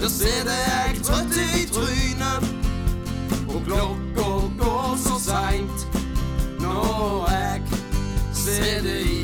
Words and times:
Der 0.00 0.08
sitter 0.08 0.54
jeg 0.56 1.02
trøtt 1.04 1.34
i 1.36 1.66
trynet, 1.68 2.44
og 3.52 3.58
klokka 3.66 4.28
går 4.56 4.94
så 4.96 5.18
seint. 5.20 5.82
Når 6.62 7.26
jeg 7.28 7.60
sitter 8.32 8.88
i 8.88 9.18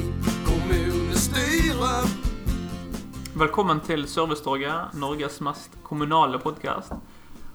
kommunestyret. 0.45 2.13
Velkommen 3.41 3.81
til 3.89 4.05
Servicetorget, 4.05 4.93
Norges 5.01 5.41
mest 5.41 5.81
kommunale 5.81 6.43
podkast. 6.45 6.93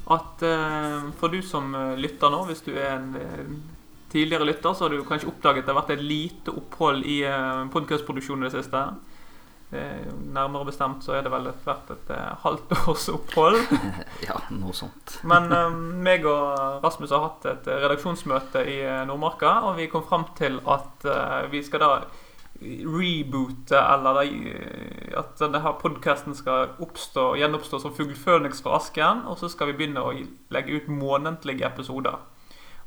At 0.09 0.41
eh, 0.41 1.05
For 1.21 1.29
du 1.29 1.45
som 1.45 1.75
eh, 1.77 1.93
lytter 2.01 2.33
nå, 2.33 2.41
hvis 2.49 2.65
du 2.65 2.73
er 2.73 2.95
en 2.95 3.15
eh, 3.21 3.53
tidligere 4.09 4.49
lytter, 4.49 4.73
så 4.73 4.87
har 4.87 4.97
du 4.97 5.05
kanskje 5.05 5.29
oppdaget 5.29 5.69
det 5.69 5.75
har 5.75 5.83
vært 5.83 5.93
et 5.93 6.01
lite 6.09 6.57
opphold 6.57 7.05
i 7.05 7.21
eh, 7.29 7.69
podkastproduksjonen 7.69 8.47
i 8.47 8.49
det 8.49 8.63
siste. 8.63 8.87
Eh, 9.71 10.07
nærmere 10.35 10.65
bestemt 10.67 11.05
så 11.05 11.13
er 11.15 11.21
det 11.23 11.29
vel 11.31 11.45
Hvert 11.63 11.91
et 11.93 12.09
eh, 12.11 12.31
halvt 12.43 12.73
års 12.91 13.05
opphold. 13.13 13.55
Ja, 14.27 14.41
noe 14.51 14.75
sånt. 14.75 15.15
Men 15.31 15.47
eh, 15.55 15.77
meg 16.07 16.27
og 16.27 16.81
Rasmus 16.83 17.13
har 17.15 17.23
hatt 17.23 17.47
et 17.47 17.69
redaksjonsmøte 17.69 18.65
i 18.67 18.81
Nordmarka, 19.07 19.61
og 19.69 19.79
vi 19.79 19.87
kom 19.91 20.03
fram 20.07 20.27
til 20.35 20.59
at 20.67 21.07
vi 21.51 21.63
skal 21.63 21.83
da 21.85 21.93
reboote, 22.61 23.79
eller 23.79 24.19
da, 24.19 24.25
at 25.23 25.39
denne 25.39 25.71
podkasten 25.79 26.35
skal 26.37 26.75
oppstå, 26.83 27.31
gjenoppstå 27.39 27.79
som 27.81 27.95
fugl 27.95 28.13
Føniks 28.13 28.61
fra 28.61 28.75
asken, 28.77 29.23
og 29.25 29.39
så 29.39 29.49
skal 29.49 29.71
vi 29.71 29.79
begynne 29.79 30.03
å 30.03 30.13
legge 30.53 30.77
ut 30.77 30.91
månedlige 30.91 31.65
episoder. 31.71 32.19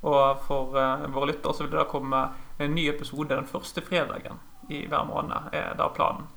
Og 0.04 0.44
for 0.46 0.76
våre 0.76 1.32
lyttere 1.32 1.56
så 1.56 1.64
vil 1.64 1.72
det 1.72 1.80
da 1.80 1.88
komme 1.90 2.22
en 2.60 2.76
ny 2.76 2.86
episode 2.92 3.34
den 3.34 3.50
første 3.50 3.82
fredagen 3.82 4.38
i 4.70 4.84
hver 4.86 5.08
måned, 5.10 5.50
er 5.56 5.74
da 5.80 5.90
planen. 5.96 6.28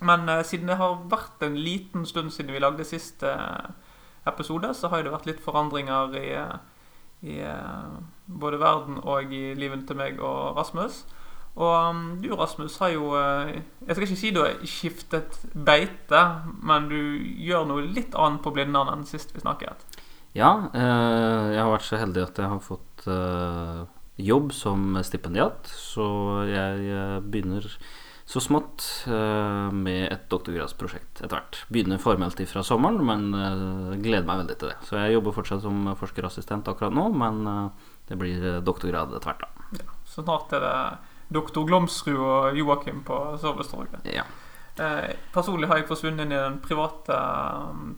Men 0.00 0.28
uh, 0.28 0.42
siden 0.46 0.70
det 0.70 0.80
har 0.80 1.00
vært 1.12 1.44
en 1.44 1.56
liten 1.60 2.06
stund 2.08 2.32
siden 2.32 2.54
vi 2.54 2.62
lagde 2.62 2.86
siste 2.88 3.28
eh, 3.28 3.70
episode, 4.28 4.72
så 4.76 4.88
har 4.92 5.04
det 5.04 5.12
vært 5.12 5.28
litt 5.28 5.40
forandringer 5.44 6.16
i, 6.16 6.26
eh, 6.36 6.58
i 7.24 7.38
både 8.26 8.60
verden 8.60 9.00
og 9.00 9.32
i 9.32 9.50
livet 9.58 9.86
til 9.88 9.98
meg 10.00 10.20
og 10.20 10.56
Rasmus. 10.56 11.02
Og 11.60 11.72
um, 11.90 12.02
du, 12.22 12.30
Rasmus, 12.38 12.76
har 12.78 12.92
jo 12.94 13.08
Jeg 13.18 13.90
skal 13.90 14.04
ikke 14.04 14.16
si 14.20 14.30
du 14.30 14.38
har 14.44 14.60
skiftet 14.64 15.40
beite, 15.52 16.20
men 16.62 16.86
du 16.88 17.00
gjør 17.42 17.66
noe 17.68 17.88
litt 17.90 18.14
annet 18.14 18.40
på 18.44 18.52
Blindern 18.54 18.92
enn 18.92 19.02
sist 19.08 19.34
vi 19.34 19.42
snakket. 19.42 19.82
Ja, 20.32 20.70
jeg 20.70 21.58
har 21.58 21.72
vært 21.72 21.88
så 21.88 21.98
heldig 21.98 22.22
at 22.28 22.38
jeg 22.38 22.52
har 22.52 22.62
fått 22.62 23.08
jobb 24.20 24.54
som 24.54 24.94
stipendiat, 25.02 25.66
så 25.74 26.06
jeg 26.46 27.24
begynner 27.26 27.66
så 28.30 28.38
smått 28.38 28.84
eh, 29.10 29.70
med 29.74 30.04
et 30.12 30.26
doktorgradsprosjekt 30.30 31.18
etter 31.18 31.34
hvert. 31.34 31.56
Begynner 31.74 31.98
formelt 31.98 32.38
ifra 32.42 32.62
sommeren, 32.62 33.00
men 33.02 33.32
eh, 33.34 33.96
gleder 33.98 34.28
meg 34.28 34.44
veldig 34.44 34.56
til 34.60 34.70
det. 34.70 34.76
Så 34.86 35.00
jeg 35.00 35.16
jobber 35.16 35.34
fortsatt 35.34 35.64
som 35.64 35.88
forskerassistent 35.98 36.70
akkurat 36.70 36.94
nå, 36.94 37.08
men 37.10 37.40
eh, 37.50 37.88
det 38.06 38.18
blir 38.20 38.46
doktorgrad 38.66 39.16
etter 39.18 39.32
hvert, 39.32 39.42
da. 39.42 39.88
Så 40.06 40.22
snart 40.22 40.54
er 40.54 40.62
det 40.62 40.76
doktor 41.34 41.66
Glomsrud 41.66 42.22
og 42.22 42.58
Joakim 42.58 43.02
på 43.06 43.18
Servicetorget. 43.42 44.06
Ja. 44.14 44.28
Eh, 44.80 45.10
personlig 45.34 45.68
har 45.68 45.80
jeg 45.80 45.88
forsvunnet 45.90 46.24
inn 46.24 46.32
i 46.32 46.38
den 46.40 46.54
private, 46.64 47.16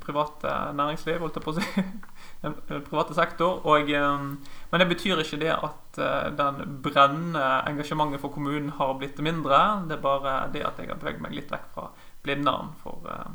private 0.02 0.55
næringsliv, 0.75 1.20
holdt 1.22 1.36
jeg 1.38 1.44
på 1.44 1.52
å 1.52 1.61
si. 1.61 1.84
Den 2.42 2.56
private 2.88 3.14
sektor. 3.14 3.61
Og, 3.70 3.91
eh, 3.92 4.25
men 4.72 4.83
det 4.83 4.88
betyr 4.91 5.22
ikke 5.22 5.38
det 5.44 5.53
at 5.55 6.00
eh, 6.03 6.33
den 6.34 6.80
brennende 6.83 7.44
engasjementet 7.70 8.22
for 8.22 8.34
kommunen 8.34 8.72
har 8.80 8.97
blitt 8.98 9.20
mindre. 9.22 9.60
Det 9.86 9.94
er 9.98 10.03
bare 10.03 10.34
det 10.55 10.64
at 10.66 10.80
jeg 10.83 10.91
har 10.91 10.98
beveget 10.98 11.22
meg 11.22 11.36
litt 11.36 11.55
vekk 11.55 11.70
fra 11.77 11.86
Blindern 12.27 12.75
for 12.83 13.06
eh, 13.12 13.31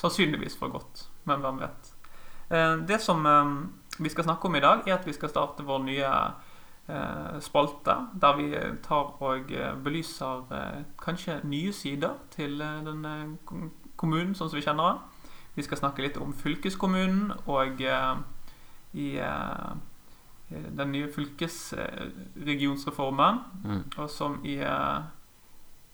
Sannsynligvis 0.00 0.56
for 0.56 0.72
godt, 0.72 1.06
men 1.28 1.42
hvem 1.44 1.64
vet. 1.64 1.90
Eh, 2.52 2.76
det 2.88 3.00
som 3.04 3.24
eh, 3.26 3.50
vi 4.04 4.12
skal 4.12 4.28
snakke 4.28 4.48
om 4.48 4.56
i 4.56 4.64
dag, 4.64 4.84
er 4.84 4.98
at 4.98 5.08
vi 5.08 5.16
skal 5.16 5.32
starte 5.32 5.64
vår 5.64 5.84
nye 5.88 6.12
spalte, 7.40 7.94
der 8.20 8.36
vi 8.36 8.50
tar 8.84 9.22
og 9.22 9.50
eh, 9.52 9.74
belyser 9.84 10.42
eh, 10.52 10.82
kanskje 11.02 11.40
nye 11.44 11.72
sider 11.72 12.10
til 12.34 12.58
denne 12.60 12.84
den 12.84 13.04
eh, 13.04 13.28
kommunen, 14.00 14.34
sånn 14.34 14.48
som 14.50 14.56
vi 14.58 14.62
kjenner 14.64 14.84
den. 14.92 14.98
Vi 15.56 15.62
skal 15.66 15.78
snakke 15.80 16.02
litt 16.04 16.16
om 16.22 16.32
fylkeskommunen 16.32 17.32
og 17.46 17.80
eh, 17.82 18.14
i 18.94 19.16
eh, 19.18 19.72
den 20.50 20.92
nye 20.92 21.08
fylkesregionsreformen, 21.14 23.38
Mm. 23.64 23.82
og 23.98 24.10
som 24.10 24.40
i, 24.44 24.56
eh, 24.58 24.98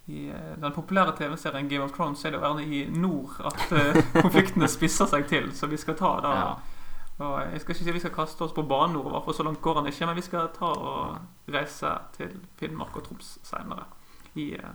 i 0.06 0.28
eh, 0.28 0.56
den 0.62 0.72
populære 0.72 1.16
TV-serien 1.18 1.68
Game 1.68 1.84
of 1.84 1.92
Thrones 1.92 2.24
er 2.24 2.30
det 2.30 2.38
jo 2.40 2.46
gjerne 2.46 2.74
i 2.74 2.86
nord 3.00 3.30
at 3.44 3.72
eh, 3.72 4.02
konfliktene 4.22 4.68
spisser 4.68 5.06
seg 5.10 5.26
til, 5.28 5.52
så 5.52 5.66
vi 5.66 5.76
skal 5.76 5.94
ta 5.98 6.14
da 6.22 6.28
Ja. 6.36 6.54
Jeg 7.18 7.60
skal 7.60 7.72
ikke 7.72 7.84
si 7.84 7.92
vi 7.96 8.00
skal 8.02 8.12
kaste 8.12 8.44
oss 8.44 8.52
på 8.52 8.66
banen 8.68 8.92
nordover, 8.98 9.22
for 9.24 9.32
så 9.32 9.44
langt 9.46 9.62
går 9.64 9.78
han 9.78 9.86
ikke, 9.88 10.06
men 10.06 10.18
vi 10.18 10.24
skal 10.26 10.50
ta 10.52 10.68
og 10.68 11.16
reise 11.48 11.94
til 12.12 12.34
Finnmark 12.60 12.96
og 12.96 13.06
Troms 13.06 13.38
seinere 13.46 13.86
eh, 14.36 14.74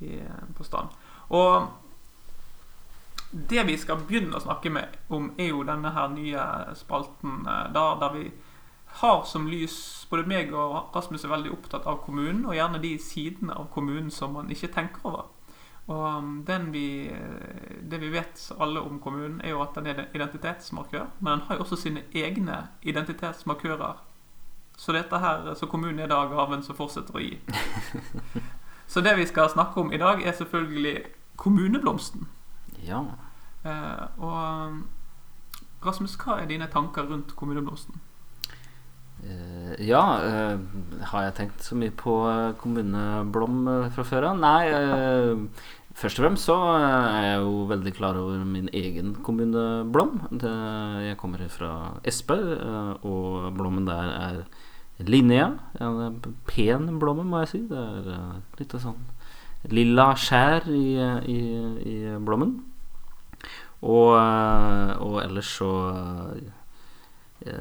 eh, 0.00 0.44
på 0.54 0.66
stand. 0.66 0.94
Og 1.34 1.66
det 3.50 3.66
vi 3.66 3.74
skal 3.76 4.04
begynne 4.06 4.38
å 4.38 4.44
snakke 4.44 4.70
med 4.70 4.94
om, 5.10 5.32
er 5.38 5.50
jo 5.50 5.64
denne 5.66 5.90
her 5.96 6.12
nye 6.14 6.44
spalten 6.78 7.42
eh, 7.42 7.64
da, 7.74 7.88
der 7.98 8.14
vi 8.14 8.28
har 9.02 9.24
som 9.28 9.50
lys 9.50 10.06
Både 10.08 10.24
meg 10.24 10.54
og 10.56 10.94
Rasmus 10.94 11.26
er 11.26 11.34
veldig 11.34 11.50
opptatt 11.52 11.84
av 11.90 11.98
kommunen, 12.06 12.46
og 12.46 12.54
gjerne 12.56 12.78
de 12.80 12.94
sidene 13.02 13.58
av 13.58 13.66
kommunen 13.74 14.08
som 14.14 14.32
man 14.38 14.48
ikke 14.54 14.70
tenker 14.72 15.04
over. 15.04 15.26
Og 15.88 16.18
um, 16.18 16.42
den 16.46 16.68
vi, 16.72 17.08
det 17.90 18.00
vi 18.00 18.10
vet 18.12 18.42
alle 18.60 18.80
om 18.84 18.98
kommunen, 19.00 19.40
er 19.40 19.54
jo 19.54 19.62
at 19.64 19.76
den 19.78 19.86
er 19.88 20.02
en 20.02 20.14
identitetsmarkør. 20.14 21.06
Men 21.20 21.32
den 21.32 21.46
har 21.48 21.56
jo 21.56 21.64
også 21.64 21.78
sine 21.80 22.02
egne 22.12 22.66
identitetsmarkører. 22.82 24.02
Så 24.78 24.92
dette 24.92 25.18
her, 25.18 25.54
så 25.54 25.66
kommunen 25.66 25.98
er 25.98 26.10
da 26.12 26.20
gaven 26.30 26.62
som 26.62 26.76
fortsetter 26.76 27.16
å 27.16 27.24
gi. 27.24 27.38
Så 28.88 29.02
det 29.04 29.18
vi 29.18 29.26
skal 29.28 29.50
snakke 29.52 29.80
om 29.80 29.90
i 29.92 29.98
dag, 30.00 30.22
er 30.24 30.32
selvfølgelig 30.32 31.02
kommuneblomsten. 31.36 32.28
ja. 32.86 33.02
Eh, 33.64 34.04
og 34.22 34.66
um, 34.68 34.86
Rasmus, 35.84 36.14
hva 36.18 36.38
er 36.40 36.46
dine 36.46 36.66
tanker 36.72 37.06
rundt 37.10 37.34
kommuneblomsten? 37.36 38.00
Eh, 39.22 39.86
ja, 39.88 40.02
eh, 40.22 40.58
har 41.10 41.24
jeg 41.26 41.34
tenkt 41.34 41.64
så 41.66 41.74
mye 41.78 41.90
på 41.90 42.14
eh, 42.30 42.52
kommuneblom 42.58 43.68
eh, 43.68 43.88
fra 43.94 44.04
før 44.06 44.28
av? 44.30 44.38
Nei, 44.38 44.68
eh, 44.70 45.66
først 45.98 46.18
og 46.18 46.24
fremst 46.24 46.48
så 46.48 46.56
eh, 46.76 47.06
er 47.18 47.26
jeg 47.26 47.42
jo 47.42 47.66
veldig 47.72 47.92
klar 47.96 48.18
over 48.20 48.44
min 48.46 48.68
egen 48.74 49.14
kommuneblom. 49.24 50.20
Det, 50.30 50.54
jeg 51.08 51.18
kommer 51.20 51.44
fra 51.52 51.72
Espe, 52.06 52.38
eh, 52.38 53.06
og 53.06 53.52
blommen 53.58 53.88
der 53.88 54.12
er 54.14 54.40
Linnea. 54.98 55.52
En 55.80 56.20
pen 56.46 56.98
blomme, 56.98 57.26
må 57.26 57.42
jeg 57.44 57.52
si. 57.52 57.62
Det 57.70 57.78
er 57.78 58.10
eh, 58.14 58.38
litt 58.60 58.76
sånn 58.78 59.06
lilla 59.74 60.12
skjær 60.14 60.68
i, 60.70 60.84
i, 61.26 61.40
i 61.90 61.96
blommen. 62.22 62.60
Og, 63.78 64.14
og 64.18 65.16
ellers 65.22 65.50
så 65.60 65.68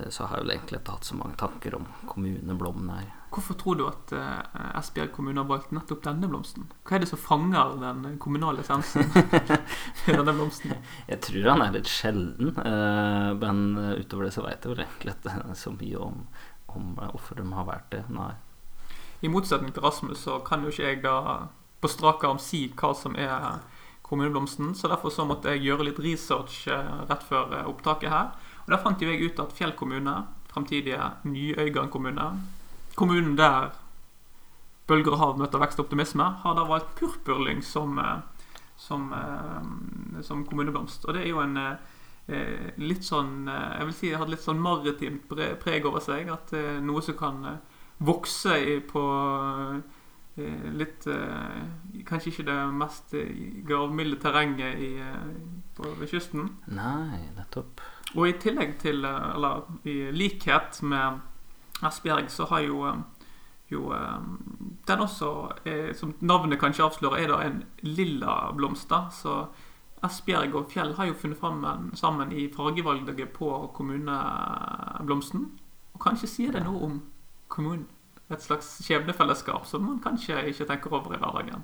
så 0.09 0.25
har 0.25 0.39
jeg 0.39 0.45
vel 0.45 0.53
egentlig 0.55 0.79
ikke 0.79 0.95
hatt 0.95 1.05
så 1.05 1.15
mange 1.19 1.37
tanker 1.37 1.75
om 1.77 1.83
kommuneblom, 2.09 2.87
her. 2.89 3.11
Hvorfor 3.33 3.57
tror 3.59 3.75
du 3.77 3.83
at 3.85 4.11
eh, 4.15 4.61
Esbjerg 4.79 5.11
kommune 5.13 5.41
har 5.41 5.49
valgt 5.49 5.73
nettopp 5.75 6.01
denne 6.05 6.29
blomsten? 6.31 6.65
Hva 6.87 6.95
er 6.95 7.03
det 7.03 7.09
som 7.11 7.19
fanger 7.21 7.75
den 7.81 8.15
kommunale 8.23 8.63
essensen 8.63 9.03
i 10.07 10.15
denne 10.15 10.33
blomsten? 10.33 10.73
Jeg 11.11 11.21
tror 11.27 11.51
han 11.51 11.65
er 11.65 11.75
litt 11.75 11.91
sjelden, 11.91 12.55
eh, 12.63 13.29
men 13.43 13.63
utover 13.99 14.27
det 14.27 14.33
så 14.37 14.45
veit 14.47 14.63
jeg 14.63 14.73
vel 14.73 14.83
egentlig 14.85 15.17
ikke 15.17 15.53
så 15.63 15.75
mye 15.75 16.03
om, 16.07 16.21
om 16.73 16.89
eh, 16.95 17.13
hvorfor 17.13 17.41
de 17.41 17.47
har 17.59 17.69
vært 17.69 17.89
det. 17.93 18.03
Nei. 18.15 18.33
I 19.21 19.33
motsetning 19.33 19.73
til 19.75 19.83
Rasmus 19.83 20.23
så 20.23 20.39
kan 20.45 20.63
jo 20.63 20.71
ikke 20.71 20.87
jeg 20.87 21.03
da 21.03 21.17
på 21.81 21.89
strak 21.91 22.23
arm 22.25 22.39
si 22.41 22.67
hva 22.73 22.93
som 22.97 23.17
er 23.19 23.59
kommuneblomsten, 24.07 24.75
så 24.75 24.87
derfor 24.87 25.11
så 25.11 25.25
måtte 25.27 25.51
jeg 25.51 25.65
gjøre 25.67 25.89
litt 25.89 25.99
research 25.99 26.67
eh, 26.71 26.91
rett 27.09 27.25
før 27.27 27.57
eh, 27.57 27.67
opptaket 27.67 28.13
her. 28.13 28.29
Og 28.67 28.73
da 28.75 28.79
fant 28.83 29.01
jo 29.01 29.07
jeg 29.07 29.31
ut 29.31 29.37
at 29.39 29.53
Fjell 29.55 29.71
kommune, 29.79 30.13
fremtidige 30.51 30.99
Ny-Øygarden 31.23 31.91
kommune, 31.91 32.25
kommunen 32.99 33.37
der 33.39 33.71
bølger 34.87 35.15
og 35.15 35.21
hav 35.21 35.37
møter 35.39 35.61
vekst 35.61 35.79
og 35.79 35.87
optimisme, 35.87 36.25
har 36.43 36.55
da 36.55 36.65
valgt 36.67 36.95
purpurlyng 36.99 37.61
som, 37.63 37.99
eh, 37.99 38.49
som, 38.77 39.11
eh, 39.13 40.21
som 40.23 40.45
kommuneblomst. 40.45 41.05
Og 41.05 41.13
det 41.13 41.23
er 41.23 41.29
jo 41.29 41.39
en 41.43 41.57
eh, 41.57 42.73
litt 42.77 43.05
sånn 43.07 43.47
Jeg 43.47 43.85
vil 43.85 43.93
si 43.93 44.09
det 44.09 44.17
hadde 44.19 44.33
litt 44.33 44.43
sånn 44.43 44.59
maritimt 44.59 45.29
preg 45.63 45.85
over 45.85 46.01
seg. 46.03 46.27
At 46.27 46.51
noe 46.83 47.01
som 47.01 47.15
kan 47.15 47.59
vokse 48.03 48.81
på 48.89 49.03
litt 50.75 51.07
Kanskje 52.03 52.33
ikke 52.33 52.45
det 52.49 52.57
mest 52.75 53.15
gravmilde 53.63 54.19
terrenget 54.19 54.75
i, 54.75 54.91
på, 55.73 55.87
ved 56.01 56.11
kysten. 56.11 56.51
Nei, 56.67 57.31
nettopp. 57.37 57.79
Og 58.15 58.29
i 58.29 58.37
tillegg 58.39 58.77
til, 58.79 59.05
eh, 59.05 59.35
eller 59.35 59.67
i 59.83 60.11
likhet 60.11 60.81
med 60.83 61.19
Esbjerg, 61.83 62.29
så 62.31 62.45
har 62.45 62.59
jo, 62.59 62.85
eh, 62.87 63.01
jo 63.71 63.91
eh, 63.91 64.19
den 64.87 64.99
også, 64.99 65.49
som 65.93 66.13
navnet 66.21 66.59
kanskje 66.59 66.85
avslører, 66.85 67.23
er 67.23 67.27
da 67.27 67.41
en 67.43 67.63
lilla 67.81 68.51
blomst. 68.55 68.93
Så 69.11 69.47
Esbjerg 70.03 70.55
og 70.55 70.71
Fjell 70.71 70.95
har 70.95 71.05
jo 71.05 71.13
funnet 71.13 71.37
fram 71.39 71.91
sammen 71.93 72.31
i 72.31 72.47
fargevalget 72.53 73.33
på 73.33 73.71
kommuneblomsten. 73.75 75.51
Og 75.93 75.99
kanskje 75.99 76.27
sier 76.27 76.51
det 76.51 76.63
noe 76.63 76.83
om 76.85 77.01
kommunen. 77.49 77.87
Et 78.29 78.41
slags 78.43 78.83
skjebnefellesskap 78.83 79.65
som 79.65 79.83
man 79.83 79.99
kanskje 79.99 80.47
ikke 80.47 80.65
tenker 80.67 80.93
over 80.93 81.13
i 81.15 81.17
hverdagen. 81.17 81.63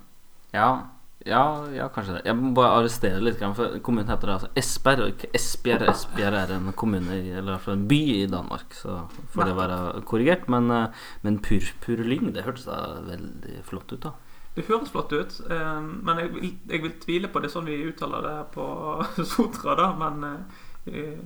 Ja, 0.54 0.88
ja, 1.26 1.44
ja, 1.72 1.88
kanskje 1.94 2.18
det. 2.18 2.22
Jeg 2.28 2.36
må 2.36 2.50
bare 2.58 2.80
arrestere 2.82 3.22
litt, 3.24 3.40
for 3.56 3.78
kommunen 3.86 4.12
heter 4.12 4.28
det 4.28 4.34
altså 4.36 4.50
Esbjerg. 4.60 5.04
og 5.06 5.14
ikke 5.14 5.30
Esbjerg 5.38 5.88
Esbjerg 5.94 6.40
er 6.40 6.52
en 6.58 6.74
kommune, 6.76 7.20
eller 7.40 7.70
en 7.72 7.86
by 7.88 8.00
i 8.18 8.26
Danmark, 8.28 8.76
så 8.76 8.98
får 9.32 9.48
det 9.48 9.56
være 9.56 9.78
korrigert. 10.10 10.50
Men, 10.52 10.72
eh, 10.72 11.06
men 11.22 11.40
purpurlyng, 11.40 12.34
det 12.36 12.44
hørtes 12.44 12.68
da 12.68 13.00
veldig 13.08 13.64
flott 13.64 13.94
ut, 13.94 14.02
da. 14.04 14.12
Det 14.56 14.66
høres 14.68 14.92
flott 14.92 15.14
ut, 15.14 15.40
eh, 15.50 15.80
men 15.82 16.20
jeg 16.20 16.34
vil, 16.34 16.58
jeg 16.70 16.82
vil 16.82 17.00
tvile 17.00 17.32
på 17.32 17.40
det 17.40 17.52
sånn 17.54 17.72
vi 17.72 17.80
uttaler 17.88 18.28
det 18.28 18.38
på 18.54 18.68
Sotra, 19.34 19.78
da. 19.80 19.94
Men 19.96 20.44
eh, 20.92 21.24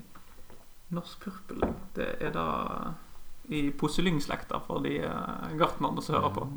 norsk 0.93 1.25
purpurlyng, 1.25 1.73
det 1.97 2.13
er 2.21 2.37
da 2.37 2.47
i 3.49 3.71
poselyngslekta 3.71 4.59
for 4.67 4.83
de 4.83 4.99
gartnerne 5.57 6.03
som 6.03 6.19
hører 6.19 6.35
på. 6.35 6.47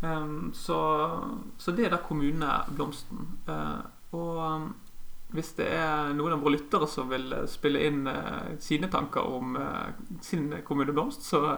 Um, 0.00 0.52
så, 0.54 0.78
så 1.58 1.72
det 1.72 1.86
er 1.86 1.94
da 1.94 2.02
kommuneblomsten. 2.04 3.28
Uh, 3.48 3.80
og 4.16 4.42
um, 4.42 4.68
hvis 5.34 5.54
det 5.58 5.66
er 5.74 6.12
noen 6.14 6.36
av 6.36 6.44
våre 6.44 6.54
lyttere 6.54 6.86
som 6.88 7.08
vil 7.10 7.32
eh, 7.34 7.48
spille 7.50 7.80
inn 7.82 8.06
uh, 8.06 8.54
sine 8.62 8.86
tanker 8.88 9.26
om 9.26 9.56
uh, 9.58 9.88
sin 10.22 10.52
kommuneblomst, 10.64 11.26
så 11.26 11.56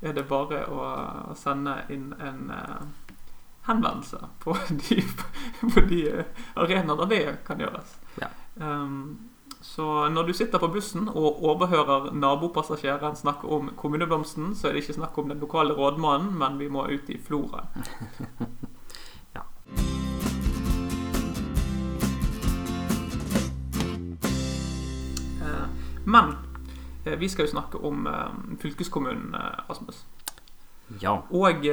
er 0.00 0.12
det 0.16 0.26
bare 0.28 0.64
å, 0.68 0.80
å 1.32 1.36
sende 1.38 1.78
inn 1.92 2.10
en 2.20 2.50
eh, 2.52 2.82
henvendelse 3.66 4.20
på 4.42 4.56
de, 4.68 5.00
på 5.74 5.84
de 5.88 6.02
eh, 6.10 6.42
arenaer 6.54 7.00
der 7.04 7.12
det 7.12 7.38
kan 7.46 7.62
gjøres. 7.62 7.96
Ja. 8.20 8.30
Um, 8.56 9.25
så 9.76 10.08
når 10.08 10.22
du 10.22 10.32
sitter 10.32 10.58
på 10.58 10.70
bussen 10.72 11.08
og 11.08 11.42
overhører 11.44 12.06
nabopassasjeren 12.16 13.16
snakke 13.16 13.44
om 13.52 13.66
kommuneblomsten, 13.76 14.54
så 14.56 14.68
er 14.68 14.72
det 14.72 14.80
ikke 14.86 14.94
snakk 14.96 15.18
om 15.20 15.28
den 15.28 15.42
lokale 15.42 15.74
rådmannen, 15.76 16.30
men 16.38 16.56
vi 16.56 16.68
må 16.72 16.86
ut 16.88 17.10
i 17.12 17.18
floraen. 17.20 17.68
Ja. 19.36 19.42
Eh, 25.44 25.68
Men 26.04 26.32
eh, 27.04 27.18
vi 27.18 27.28
skal 27.28 27.44
jo 27.44 27.50
snakke 27.50 27.78
om 27.78 28.06
eh, 28.06 28.56
fylkeskommunen, 28.58 29.36
Asmus. 29.68 30.06
Ja. 31.02 31.18
Og 31.30 31.68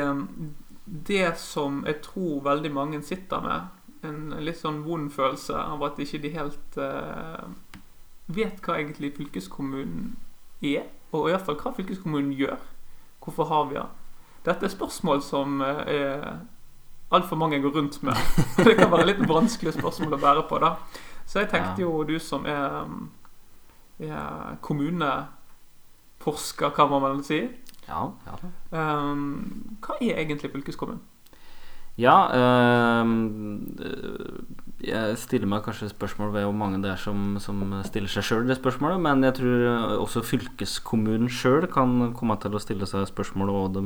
det 1.08 1.38
som 1.40 1.86
jeg 1.88 2.02
tror 2.04 2.44
veldig 2.44 2.74
mange 2.74 3.02
sitter 3.02 3.40
med, 3.48 3.62
en 4.04 4.34
litt 4.44 4.60
sånn 4.60 4.84
vond 4.84 5.08
følelse 5.12 5.56
av 5.56 5.88
at 5.88 6.04
ikke 6.04 6.20
de 6.20 6.34
helt 6.36 6.78
vet 8.28 8.62
hva 8.64 8.78
egentlig 8.80 9.14
fylkeskommunen 9.18 10.16
er, 10.62 10.84
og 11.12 11.28
i 11.28 11.32
hvert 11.34 11.46
fall 11.46 11.60
hva 11.60 11.74
fylkeskommunen 11.76 12.34
gjør. 12.38 12.60
Hvorfor 13.24 13.46
har 13.52 13.64
vi 13.70 13.76
den? 13.80 13.90
Dette 14.44 14.66
er 14.68 14.74
spørsmål 14.74 15.22
som 15.24 15.62
eh, 15.62 16.34
altfor 17.12 17.36
mange 17.40 17.62
går 17.62 17.76
rundt 17.78 18.04
med. 18.04 18.16
Det 18.66 18.78
kan 18.78 18.92
være 18.92 19.10
litt 19.12 19.30
vanskelige 19.30 19.78
spørsmål 19.80 20.14
å 20.18 20.24
bære 20.24 20.44
på, 20.50 20.56
da. 20.64 20.70
Så 21.26 21.40
jeg 21.40 21.50
tenkte 21.54 21.82
jo, 21.86 21.92
du 22.04 22.20
som 22.20 22.46
er, 22.46 22.84
er 24.04 24.58
kommuneforsker, 24.62 26.70
kan 26.76 26.90
man 26.92 27.02
vel 27.06 27.24
si. 27.24 27.42
Ja, 27.88 28.02
ja. 28.28 28.36
Um, 28.72 29.78
hva 29.84 29.94
er 30.02 30.20
egentlig 30.20 30.52
fylkeskommunen? 30.52 31.02
Ja, 31.98 32.28
øh, 32.34 33.06
jeg 34.84 35.18
stiller 35.22 35.48
meg 35.50 35.64
kanskje 35.66 35.90
spørsmål 35.92 36.34
ved 36.34 36.46
hvor 36.48 36.56
mange 36.58 36.82
det 36.84 36.90
er 36.92 37.00
som, 37.00 37.38
som 37.42 37.62
stiller 37.88 38.12
seg 38.12 38.26
sjøl 38.28 38.50
det 38.50 38.58
spørsmålet, 38.60 39.00
men 39.06 39.24
jeg 39.24 39.38
tror 39.40 39.64
også 40.04 40.24
fylkeskommunen 40.28 41.32
sjøl 41.32 41.70
kan 41.72 42.12
komme 42.18 42.36
til 42.44 42.56
å 42.56 42.62
stille 42.62 42.90
seg 42.90 43.08
spørsmål 43.10 43.54
om 43.54 43.60
hva 43.60 43.70
de 43.78 43.86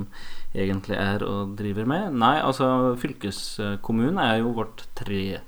egentlig 0.65 0.97
er 0.97 1.25
og 1.27 1.53
driver 1.59 1.88
med. 1.89 2.17
Nei, 2.17 2.38
altså 2.41 2.95
fylkeskommunen 3.01 4.17
er 4.23 4.41
jo 4.41 4.55
vårt 4.57 4.88
tre, 4.97 5.44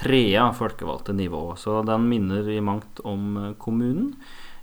tredje 0.00 0.48
folkevalgte 0.56 1.16
nivå, 1.16 1.44
så 1.60 1.82
den 1.86 2.08
minner 2.08 2.48
i 2.48 2.62
mangt 2.64 3.04
om 3.04 3.54
kommunen. 3.60 4.14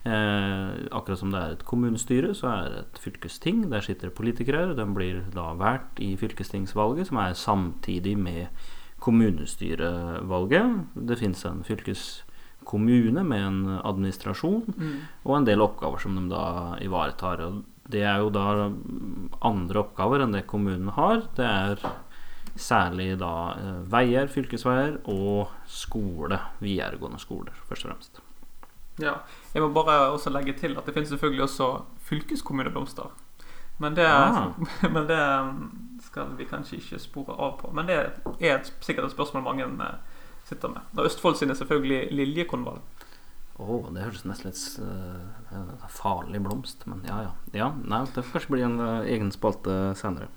Eh, 0.02 0.70
akkurat 0.90 1.20
som 1.20 1.30
det 1.30 1.40
er 1.40 1.52
et 1.54 1.66
kommunestyre, 1.70 2.34
så 2.34 2.50
er 2.50 2.70
det 2.74 2.80
et 2.82 3.02
fylkesting. 3.04 3.68
Der 3.70 3.86
sitter 3.86 4.10
politikere. 4.10 4.74
De 4.74 4.86
blir 4.90 5.22
da 5.36 5.52
valgt 5.54 6.02
i 6.02 6.16
fylkestingsvalget, 6.18 7.12
som 7.12 7.22
er 7.22 7.38
samtidig 7.38 8.18
med 8.18 8.48
kommunestyrevalget. 9.02 10.86
Det 10.94 11.18
finnes 11.20 11.42
en 11.46 11.64
fylkeskommune 11.66 13.24
med 13.26 13.42
en 13.48 13.60
administrasjon 13.82 14.70
og 15.26 15.36
en 15.38 15.48
del 15.48 15.62
oppgaver 15.66 16.04
som 16.04 16.16
de 16.20 16.28
da 16.32 16.78
ivaretar. 16.84 17.42
Og 17.48 17.64
det 17.92 18.04
er 18.08 18.22
jo 18.22 18.30
da 18.34 18.46
andre 19.42 19.82
oppgaver 19.84 20.24
enn 20.24 20.36
det 20.38 20.46
kommunen 20.50 20.94
har. 20.96 21.24
Det 21.38 21.46
er 21.48 21.82
særlig 22.60 23.14
da 23.22 23.34
eh, 23.56 23.80
veier, 23.92 24.28
fylkesveier 24.32 25.00
og 25.10 25.52
skole. 25.72 26.38
Videregående 26.62 27.20
skoler, 27.22 27.56
først 27.70 27.86
og 27.88 27.94
fremst. 27.94 28.22
Ja, 29.02 29.16
Jeg 29.56 29.64
må 29.64 29.70
bare 29.74 30.12
også 30.12 30.30
legge 30.30 30.54
til 30.54 30.76
at 30.78 30.86
det 30.86 30.94
finnes 30.94 31.10
selvfølgelig 31.10 31.44
også 31.48 31.70
fylkeskommuneblomster. 32.10 33.10
Men 33.82 33.96
det, 33.98 34.06
Ah. 34.06 34.52
men 34.94 35.08
det 35.10 35.22
skal 36.12 36.34
vi 36.38 36.46
kanskje 36.46 36.78
ikke 36.78 37.00
spore 37.00 37.36
av 37.40 37.58
på. 37.62 37.72
Men 37.76 37.88
det 37.88 37.96
er 37.96 38.58
et, 38.58 38.74
sikkert 38.84 39.08
et 39.08 39.14
spørsmål 39.14 39.46
mange 39.46 39.68
sitter 40.48 40.74
med. 40.74 40.84
Og 40.98 41.08
Østfold 41.08 41.40
er 41.46 41.56
selvfølgelig 41.56 42.02
liljekonvall. 42.12 42.82
Å, 43.62 43.78
det 43.94 44.04
høres 44.04 44.26
nesten 44.26 44.50
litt 44.50 44.62
uh, 44.82 45.88
farlig 45.94 46.42
blomst, 46.44 46.84
men 46.90 47.04
ja, 47.08 47.22
ja. 47.28 47.32
ja 47.54 47.68
nei, 47.78 48.02
det 48.10 48.26
får 48.26 48.40
kanskje 48.40 48.54
bli 48.56 48.64
en 48.66 48.80
uh, 48.82 49.06
egen 49.06 49.32
spalte 49.32 49.94
senere. 50.00 50.28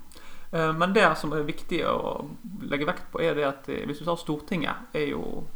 Uh, 0.52 0.70
Men 0.76 0.94
det 0.94 1.06
som 1.18 1.32
er 1.34 1.46
viktig 1.48 1.80
å 1.88 2.28
legge 2.62 2.86
vekt 2.90 3.08
på, 3.10 3.22
er 3.24 3.34
det 3.38 3.48
at 3.48 3.70
hvis 3.70 4.02
du 4.02 4.06
tar 4.06 4.20
Stortinget, 4.20 4.92
er 4.94 5.08
jo 5.14 5.46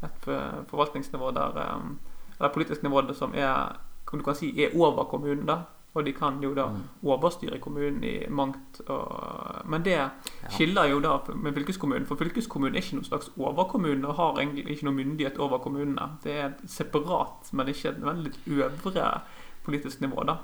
et 0.00 0.24
forvaltningsnivå 0.70 1.28
der 1.36 1.58
Eller 1.60 2.54
politisk 2.54 2.82
nivå 2.82 3.02
som 3.12 3.34
er 3.36 3.76
du 4.10 4.24
kan 4.24 4.34
si 4.34 4.48
er 4.64 4.72
over 4.74 5.04
kommunen, 5.04 5.44
da. 5.46 5.58
Og 5.94 6.04
de 6.06 6.12
kan 6.14 6.36
jo 6.42 6.52
da 6.54 6.68
Mm. 6.70 6.82
overstyre 7.02 7.58
kommunen 7.58 8.04
i 8.04 8.26
mangt 8.28 8.80
og 8.88 9.66
Men 9.66 9.82
det 9.82 9.98
skiller 10.48 10.88
jo 10.88 11.00
da 11.00 11.18
med 11.34 11.54
fylkeskommunen. 11.54 12.06
For 12.06 12.16
fylkeskommunen 12.16 12.76
er 12.76 12.80
ikke 12.80 12.98
noen 13.00 13.08
slags 13.08 13.30
overkommune 13.36 14.06
og 14.06 14.14
har 14.16 14.38
egentlig 14.38 14.66
ikke 14.70 14.84
noen 14.86 14.96
myndighet 15.00 15.38
over 15.38 15.58
kommunene. 15.58 16.10
Det 16.22 16.32
er 16.32 16.46
et 16.46 16.62
separat, 16.70 17.52
men 17.52 17.66
ikke 17.66 17.88
et 17.90 18.00
veldig 18.02 18.32
øvre 18.46 19.20
politisk 19.64 20.00
nivå, 20.00 20.24
da. 20.26 20.36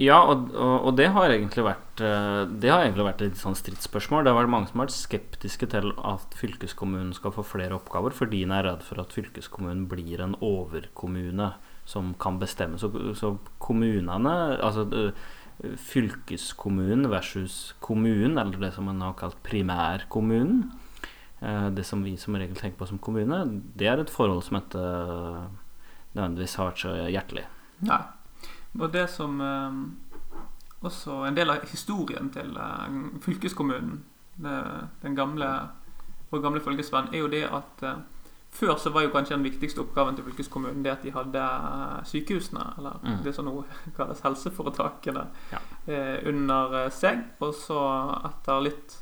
Ja, 0.00 0.22
og, 0.24 0.54
og, 0.54 0.86
og 0.86 0.96
det 0.96 1.10
har 1.12 1.28
egentlig 1.28 1.64
vært 1.66 2.00
eh, 2.00 2.46
Det 2.48 2.70
har 2.70 2.80
egentlig 2.80 3.04
vært 3.04 3.22
et 3.26 3.36
sånn 3.36 3.54
stridsspørsmål. 3.58 4.24
Det 4.24 4.32
har 4.32 4.40
vært 4.42 4.50
mange 4.54 4.68
som 4.70 4.80
har 4.80 4.86
vært 4.88 4.96
skeptiske 4.96 5.68
til 5.68 5.92
at 6.04 6.32
fylkeskommunen 6.34 7.12
skal 7.12 7.32
få 7.32 7.44
flere 7.44 7.76
oppgaver, 7.76 8.10
fordi 8.16 8.44
en 8.44 8.52
er 8.52 8.64
redd 8.64 8.82
for 8.82 9.00
at 9.00 9.12
fylkeskommunen 9.12 9.88
blir 9.88 10.20
en 10.24 10.36
overkommune 10.40 11.52
som 11.84 12.14
kan 12.14 12.38
bestemme. 12.38 12.78
Så, 12.78 12.90
så 13.14 13.36
kommunene, 13.58 14.34
altså 14.62 14.86
eh, 14.96 15.74
fylkeskommunen 15.78 17.10
versus 17.10 17.74
kommunen, 17.80 18.38
eller 18.38 18.60
det 18.60 18.72
som 18.76 18.88
en 18.88 19.02
har 19.02 19.16
kalt 19.18 19.40
primærkommunen, 19.46 20.70
eh, 21.40 21.68
det 21.74 21.86
som 21.86 22.04
vi 22.04 22.16
som 22.16 22.38
regel 22.38 22.56
tenker 22.56 22.78
på 22.78 22.90
som 22.90 23.02
kommune, 23.02 23.42
det 23.78 23.90
er 23.90 24.02
et 24.02 24.12
forhold 24.12 24.44
som 24.46 24.60
ikke 24.60 24.86
eh, 24.86 25.42
nødvendigvis 26.14 26.56
har 26.60 26.70
vært 26.70 26.84
så 26.84 26.94
hjertelig. 27.08 27.46
Nei. 27.88 28.02
Og 28.72 28.88
det 28.88 29.04
som 29.12 29.36
også 30.80 31.18
en 31.28 31.36
del 31.36 31.50
av 31.52 31.66
historien 31.68 32.30
til 32.32 32.54
fylkeskommunen, 33.20 33.98
den 34.40 35.16
gamle, 35.16 35.48
vår 36.30 36.40
gamle 36.40 36.62
følgesvenn, 36.64 37.10
er 37.12 37.20
jo 37.20 37.28
det 37.32 37.42
at 37.52 37.84
før 38.52 38.76
så 38.78 38.90
var 38.92 39.02
jo 39.06 39.10
kanskje 39.14 39.36
den 39.38 39.46
viktigste 39.46 39.80
oppgaven 39.80 40.14
til 40.18 40.24
fylkeskommunen 40.26 40.82
det 40.84 40.90
at 40.92 41.02
de 41.06 41.10
hadde 41.14 41.40
eh, 41.40 42.02
sykehusene, 42.04 42.66
eller 42.78 42.98
Mm. 43.02 43.22
det 43.24 43.32
som 43.34 43.44
nå 43.48 43.64
kalles 43.96 44.20
helseforetakene, 44.20 45.26
Ja. 45.52 45.58
eh, 45.88 46.18
under 46.28 46.74
eh, 46.84 46.90
seg. 46.90 47.24
Og 47.40 47.54
så 47.54 47.78
etter 48.28 48.60
litt 48.62 48.98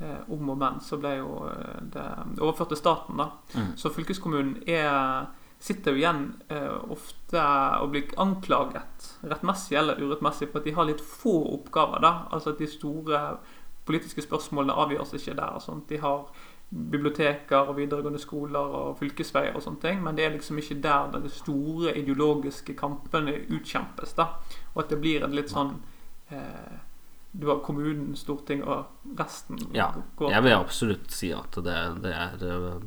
eh, 0.00 0.22
om 0.32 0.48
og 0.50 0.58
men 0.58 0.80
så 0.80 0.96
ble 0.98 1.16
jo 1.18 1.44
eh, 1.50 1.78
det 1.92 2.06
overført 2.40 2.68
til 2.72 2.80
staten, 2.80 3.16
da. 3.20 3.28
Mm. 3.54 3.76
Så 3.76 3.92
fylkeskommunen 3.92 4.62
er, 4.66 5.26
sitter 5.62 5.92
jo 5.92 6.00
igjen 6.00 6.24
eh, 6.50 6.72
ofte 6.90 7.44
og 7.82 7.90
blir 7.92 8.08
anklaget, 8.18 9.12
rettmessig 9.22 9.76
eller 9.78 10.00
urettmessig, 10.00 10.48
for 10.50 10.58
at 10.58 10.64
de 10.64 10.72
har 10.74 10.88
litt 10.88 11.00
få 11.04 11.36
oppgaver. 11.58 12.00
da, 12.02 12.14
Altså 12.32 12.50
at 12.50 12.58
de 12.58 12.66
store 12.66 13.36
politiske 13.84 14.22
spørsmålene 14.22 14.74
avgjøres 14.78 15.12
ikke 15.18 15.36
der. 15.36 15.54
og 15.54 15.62
sånt. 15.62 15.88
De 15.88 15.96
har 15.98 16.24
biblioteker 16.72 17.68
og 17.68 17.76
videregående 17.76 18.20
skoler 18.20 18.76
og 18.78 18.94
fylkesveier 19.00 19.56
og 19.56 19.64
sånne 19.64 19.82
ting, 19.82 19.98
men 20.04 20.16
det 20.16 20.24
er 20.24 20.32
liksom 20.36 20.60
ikke 20.60 20.78
der 20.84 21.10
de 21.20 21.32
store 21.32 21.92
ideologiske 22.00 22.76
kampene 22.78 23.34
utkjempes. 23.52 24.14
da, 24.16 24.28
Og 24.72 24.84
at 24.84 24.94
det 24.94 25.00
blir 25.02 25.24
en 25.24 25.36
litt 25.36 25.52
sånn 25.52 25.74
eh, 26.32 26.80
du 27.32 27.46
har 27.48 27.62
kommunen, 27.64 28.16
Stortinget 28.16 28.68
og 28.68 29.16
resten 29.16 29.56
Ja, 29.72 29.86
går 30.16 30.34
jeg 30.34 30.44
vil 30.44 30.52
absolutt 30.52 31.14
si 31.16 31.30
at 31.32 31.56
det, 31.64 31.76
det 32.04 32.12
er 32.12 32.34
rester, 32.36 32.82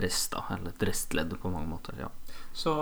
rest, 0.00 0.32
da. 0.32 0.44
Eller 0.54 0.72
et 0.72 0.86
restledd 0.88 1.34
på 1.40 1.52
mange 1.52 1.68
måter. 1.68 1.98
Ja. 2.00 2.08
Så 2.56 2.72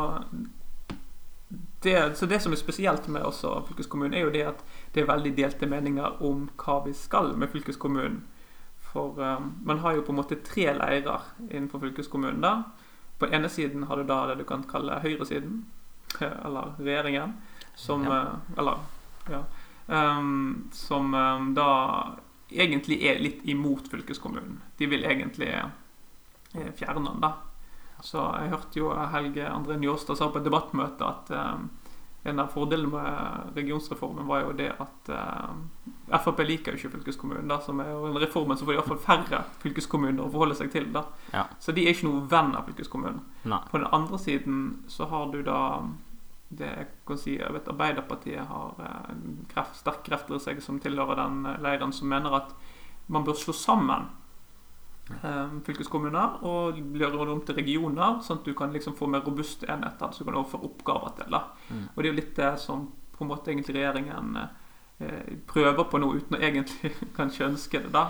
det, 1.83 2.17
så 2.19 2.27
det 2.31 2.39
som 2.43 2.55
er 2.55 2.61
spesielt 2.63 3.09
med 3.09 3.27
også 3.27 3.57
fylkeskommunen, 3.69 4.15
er 4.15 4.29
jo 4.29 4.35
det 4.35 4.45
at 4.53 4.63
det 4.95 5.03
er 5.03 5.11
veldig 5.11 5.33
delte 5.35 5.67
meninger 5.67 6.23
om 6.23 6.47
hva 6.63 6.79
vi 6.87 6.95
skal 6.95 7.35
med 7.35 7.51
fylkeskommunen. 7.51 8.23
For 8.93 9.19
um, 9.23 9.53
man 9.65 9.79
har 9.85 9.95
jo 9.95 10.03
på 10.03 10.13
en 10.13 10.19
måte 10.19 10.41
tre 10.43 10.73
leirer 10.75 11.29
innenfor 11.51 11.79
fylkeskommunen. 11.85 12.41
da. 12.43 12.63
På 13.21 13.29
ene 13.31 13.49
siden 13.49 13.85
har 13.87 13.97
du 14.01 14.05
da 14.09 14.27
det 14.27 14.39
du 14.41 14.45
kan 14.49 14.65
kalle 14.67 15.01
høyresiden, 15.05 15.65
eller 16.21 16.73
regjeringen, 16.79 17.37
som 17.77 18.03
Ja. 18.05 18.17
eh, 18.23 18.59
Eller, 18.59 18.79
ja. 19.31 19.45
Um, 19.87 20.69
som 20.73 21.15
um, 21.15 21.55
da 21.55 22.17
egentlig 22.51 22.99
er 23.07 23.19
litt 23.23 23.45
imot 23.47 23.89
fylkeskommunen. 23.91 24.61
De 24.79 24.87
vil 24.87 25.05
egentlig 25.05 25.49
eh, 25.55 26.73
fjerne 26.75 27.05
den, 27.07 27.21
da. 27.23 27.33
Så 28.03 28.23
jeg 28.41 28.51
hørte 28.51 28.79
jo 28.81 28.91
Helge 29.13 29.45
André 29.51 29.77
Njåstad 29.79 30.17
sa 30.19 30.31
på 30.33 30.39
et 30.41 30.47
debattmøte 30.49 31.05
at 31.05 31.31
eh, 31.31 31.59
en 32.23 32.43
av 32.43 32.51
fordelene 32.53 32.91
med 32.93 33.55
regionsreformen 33.57 34.27
var 34.29 34.43
jo 34.45 34.53
det 34.59 34.69
at 34.83 35.09
eh, 35.15 36.19
Frp 36.21 36.43
liker 36.45 36.75
jo 36.75 36.81
ikke 36.81 36.99
fylkeskommunen, 36.99 37.49
da, 37.49 37.61
som 37.65 37.81
er 37.81 37.93
jo 37.95 38.11
en 38.11 38.19
reformen 38.21 38.59
så 38.59 38.67
får 38.67 38.75
de 38.75 38.79
iallfall 38.81 39.01
færre 39.05 39.43
fylkeskommuner 39.63 40.25
å 40.25 40.33
forholde 40.33 40.59
seg 40.59 40.73
til. 40.75 40.91
da. 40.93 41.05
Ja. 41.33 41.47
Så 41.63 41.73
de 41.73 41.87
er 41.87 41.95
ikke 41.95 42.09
noen 42.11 42.29
venn 42.29 42.53
av 42.59 42.69
fylkeskommunen. 42.69 43.23
Nei. 43.49 43.63
På 43.71 43.81
den 43.81 43.89
andre 43.95 44.21
siden 44.21 44.61
så 44.91 45.09
har 45.09 45.31
du 45.33 45.41
da 45.47 45.61
det 46.51 46.67
jeg 46.67 46.87
kan 47.07 47.19
si, 47.21 47.37
jeg 47.39 47.55
vet 47.55 47.69
Arbeiderpartiet 47.71 48.49
har 48.51 48.81
eh, 48.83 49.11
en 49.15 49.45
kreft, 49.51 49.79
sterk 49.79 50.03
krefter 50.07 50.37
i 50.37 50.43
seg 50.43 50.63
som 50.65 50.81
tilhører 50.83 51.21
den 51.23 51.45
eh, 51.47 51.61
leiren 51.63 51.95
som 51.95 52.11
mener 52.11 52.35
at 52.41 52.55
man 53.11 53.25
bør 53.27 53.39
slå 53.39 53.55
sammen 53.55 54.09
eh, 54.09 54.20
fylkeskommuner 55.67 56.41
og 56.47 56.79
gjøre 56.79 57.19
det 57.19 57.35
om 57.35 57.43
til 57.47 57.59
regioner, 57.59 58.21
sånn 58.25 58.41
at 58.41 58.49
du 58.49 58.55
kan 58.57 58.73
liksom 58.75 58.97
få 58.99 59.09
mer 59.11 59.25
robuste 59.27 59.69
enheter 59.71 60.15
som 60.15 60.25
du 60.25 60.31
kan 60.31 60.41
overføre 60.41 60.71
oppgaver 60.71 61.15
til. 61.19 61.37
Mm. 61.69 61.85
Og 61.91 62.01
det 62.01 62.09
er 62.09 62.13
jo 62.13 62.21
litt 62.21 62.35
det 62.39 62.55
som 62.63 62.89
på 63.17 63.25
en 63.25 63.31
måte 63.33 63.53
egentlig 63.53 63.77
regjeringen 63.77 64.41
eh, 64.41 65.37
prøver 65.51 65.85
på 65.91 66.01
nå, 66.01 66.15
uten 66.17 66.39
å 66.39 66.41
egentlig 66.41 66.95
kanskje 67.19 67.51
ønske 67.51 67.83
det. 67.85 67.93
da. 67.95 68.09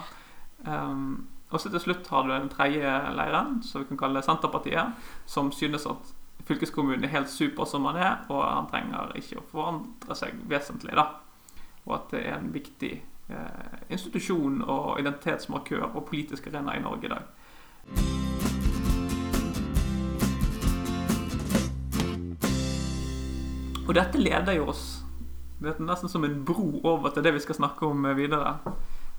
Um, 0.66 1.26
og 1.50 1.58
så 1.58 1.70
til 1.72 1.82
slutt 1.82 2.06
har 2.12 2.26
du 2.26 2.30
den 2.30 2.50
tredje 2.52 2.90
leiren, 3.16 3.58
som 3.66 3.82
vi 3.82 3.88
kan 3.88 3.98
kalle 4.04 4.22
Senterpartiet, 4.22 4.92
som 5.26 5.50
synes 5.52 5.88
at 5.90 6.12
fylkeskommunen 6.46 7.04
er 7.04 7.14
helt 7.14 7.30
super 7.30 7.66
som 7.66 7.88
han 7.90 7.98
er, 7.98 8.20
og 8.30 8.44
han 8.44 8.68
trenger 8.70 9.16
ikke 9.18 9.40
å 9.40 9.48
forandre 9.50 10.16
seg 10.18 10.38
vesentlig. 10.50 10.94
da. 10.94 11.08
Og 11.88 11.96
at 11.96 12.14
det 12.14 12.22
er 12.28 12.36
en 12.36 12.52
viktig 12.54 12.92
eh, 12.94 13.02
institusjon 13.90 14.62
og 14.62 15.00
identitetsmarkør 15.00 15.90
og 15.94 16.06
politisk 16.08 16.46
arena 16.46 16.76
i 16.76 16.82
Norge 16.82 17.06
i 17.06 17.12
dag. 17.14 17.22
Og 23.88 23.94
dette 23.98 24.18
leder 24.22 24.54
jo 24.54 24.68
oss 24.70 25.00
det 25.60 25.74
er 25.74 25.82
nesten 25.84 26.08
som 26.08 26.24
en 26.24 26.38
bro 26.48 26.80
over 26.88 27.12
til 27.12 27.24
det 27.26 27.34
vi 27.36 27.42
skal 27.44 27.58
snakke 27.58 27.84
om 27.84 28.06
videre. 28.16 28.54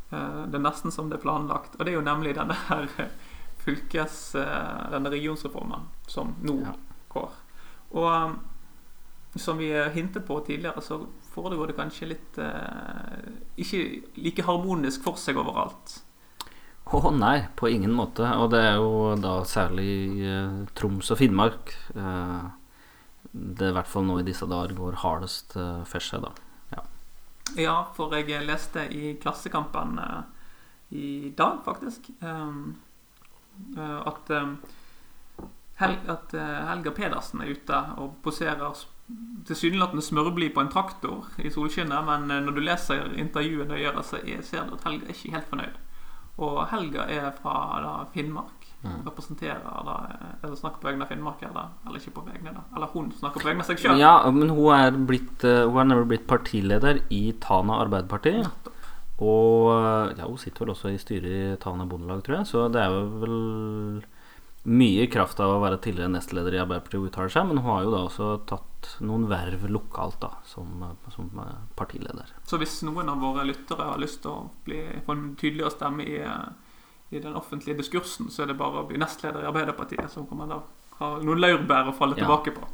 Eh, 0.09 0.45
Det 0.49 0.57
er 0.57 0.63
nesten 0.63 0.91
som 0.91 1.09
det 1.09 1.19
er 1.19 1.21
planlagt. 1.21 1.75
Og 1.77 1.85
det 1.85 1.93
er 1.93 1.99
jo 1.99 2.05
nemlig 2.05 2.35
denne 2.35 2.55
her 2.67 2.87
fylkes... 3.61 4.35
eh, 4.35 4.89
Denne 4.89 5.11
regionsreformen 5.13 5.85
som 6.07 6.33
nå 6.41 6.57
går. 7.13 7.31
Og 7.91 8.33
som 9.35 9.57
vi 9.57 9.69
hintet 9.93 10.25
på 10.25 10.39
tidligere, 10.47 10.81
så 10.81 11.05
foregår 11.31 11.67
det 11.67 11.77
kanskje 11.77 12.09
litt 12.09 12.37
eh, 12.41 13.30
Ikke 13.61 13.81
like 14.17 14.45
harmonisk 14.47 15.03
for 15.05 15.19
seg 15.21 15.39
overalt. 15.39 15.99
Å 16.91 17.11
nei, 17.15 17.45
på 17.55 17.69
ingen 17.71 17.93
måte. 17.95 18.25
Og 18.41 18.49
det 18.51 18.63
er 18.65 18.79
jo 18.81 19.13
da 19.21 19.37
særlig 19.47 19.91
eh, 20.25 20.63
Troms 20.75 21.13
og 21.13 21.21
Finnmark 21.21 21.71
eh, 21.95 22.49
det 23.31 23.69
i 23.69 23.75
hvert 23.75 23.87
fall 23.87 24.07
nå 24.09 24.17
i 24.19 24.27
disse 24.27 24.47
dager 24.49 24.73
går 24.75 24.99
hardest 25.05 25.55
eh, 25.55 25.83
for 25.87 26.03
seg, 26.03 26.25
da. 26.25 26.33
Ja, 27.59 27.91
for 27.95 28.13
jeg 28.15 28.45
leste 28.47 28.85
i 28.95 29.15
Klassekampen 29.19 29.97
eh, 29.99 30.21
i 30.95 31.31
dag, 31.35 31.59
faktisk, 31.65 32.09
um, 32.19 32.77
eh, 33.75 33.99
at, 34.07 34.31
Hel 35.81 35.97
at 36.11 36.33
eh, 36.37 36.57
Helga 36.69 36.93
Pedersen 36.95 37.43
er 37.43 37.51
ute 37.55 37.79
og 37.99 38.19
poserer 38.23 38.83
tilsynelatende 39.47 40.03
smørblid 40.05 40.53
på 40.55 40.63
en 40.63 40.71
traktor 40.71 41.29
i 41.41 41.51
solskinnet, 41.53 42.05
men 42.07 42.31
eh, 42.31 42.41
når 42.45 42.57
du 42.57 42.63
leser 42.65 43.13
intervjuet 43.19 43.69
nøyere, 43.69 44.03
så 44.05 44.21
er, 44.21 44.41
ser 44.45 44.67
du 44.67 44.75
at 44.77 44.87
Helga 44.87 45.07
er 45.07 45.15
ikke 45.15 45.35
helt 45.35 45.49
fornøyd. 45.51 45.79
Og 46.41 46.59
Helga 46.71 47.05
er 47.11 47.29
fra 47.37 47.55
da, 47.83 47.93
Finnmark. 48.13 48.57
Mm. 48.81 49.03
Representerer 49.05 49.59
da 49.85 49.95
eh, 50.09 50.29
Eller 50.41 50.55
snakker 50.57 50.81
på 50.81 50.87
vegne 50.89 51.05
av 51.05 51.11
Finnmark, 51.11 51.43
eller, 51.45 51.73
eller 51.85 52.01
ikke 52.01 52.15
på 52.15 52.25
vegne, 52.25 52.55
da. 52.55 52.65
Eller 52.75 52.93
hun 52.95 53.11
snakker 53.17 53.43
på 53.43 53.51
vegne 53.51 53.65
av 53.65 53.69
seg 53.69 53.81
sjøl. 53.81 54.01
Ja, 54.01 54.15
men 54.33 54.53
hun 54.53 54.71
er, 54.77 54.95
blitt, 55.09 55.45
eh, 55.45 55.63
hun 55.67 55.83
er 55.83 55.91
nemlig 55.91 56.13
blitt 56.15 56.29
partileder 56.29 57.03
i 57.13 57.23
Tana 57.43 57.81
Arbeiderparti. 57.83 58.39
Og 59.21 59.67
ja, 60.17 60.25
hun 60.25 60.39
sitter 60.41 60.63
vel 60.63 60.73
også 60.73 60.89
i 60.89 60.97
styret 60.97 61.29
i 61.29 61.57
Tana 61.61 61.85
Bondelag, 61.85 62.23
tror 62.25 62.39
jeg. 62.39 62.49
Så 62.49 62.65
det 62.73 62.81
er 62.81 62.95
jo 62.95 63.03
vel 63.21 63.35
mye 64.63 65.07
kraft 65.09 65.39
av 65.41 65.55
å 65.55 65.61
være 65.63 65.79
tidligere 65.81 66.11
nestleder 66.13 66.53
i 66.53 66.59
Arbeiderpartiet 66.61 67.07
uttaler 67.09 67.31
seg, 67.33 67.47
men 67.49 67.57
hun 67.57 67.71
har 67.71 67.83
jo 67.85 67.93
da 67.95 68.01
også 68.05 68.27
tatt 68.45 68.89
noen 69.01 69.23
verv 69.29 69.63
lokalt 69.69 70.19
da, 70.21 70.29
som, 70.45 70.67
eh, 70.85 71.09
som 71.15 71.29
eh, 71.41 71.55
partileder. 71.75 72.29
Så 72.45 72.59
hvis 72.61 72.75
noen 72.85 73.09
av 73.09 73.17
våre 73.23 73.45
lyttere 73.47 73.87
har 73.89 73.97
lyst 74.01 74.21
til 74.21 74.31
å 74.35 74.49
bli, 74.65 74.83
få 75.05 75.15
en 75.17 75.31
tydeligere 75.35 75.71
stemme 75.73 76.05
i, 76.05 76.19
i 77.09 77.19
den 77.23 77.33
offentlige 77.35 77.77
diskursen, 77.81 78.29
så 78.29 78.43
er 78.43 78.51
det 78.53 78.59
bare 78.61 78.83
å 78.83 78.87
bli 78.89 79.01
nestleder 79.01 79.41
i 79.41 79.49
Arbeiderpartiet, 79.49 80.11
som 80.13 80.27
man 80.37 80.53
da 80.53 80.61
ha 80.99 81.15
noen 81.25 81.41
laurbær 81.41 81.89
å 81.89 81.95
falle 81.97 82.17
Ja. 82.19 82.25
tilbake 82.27 82.53
på. 82.59 82.67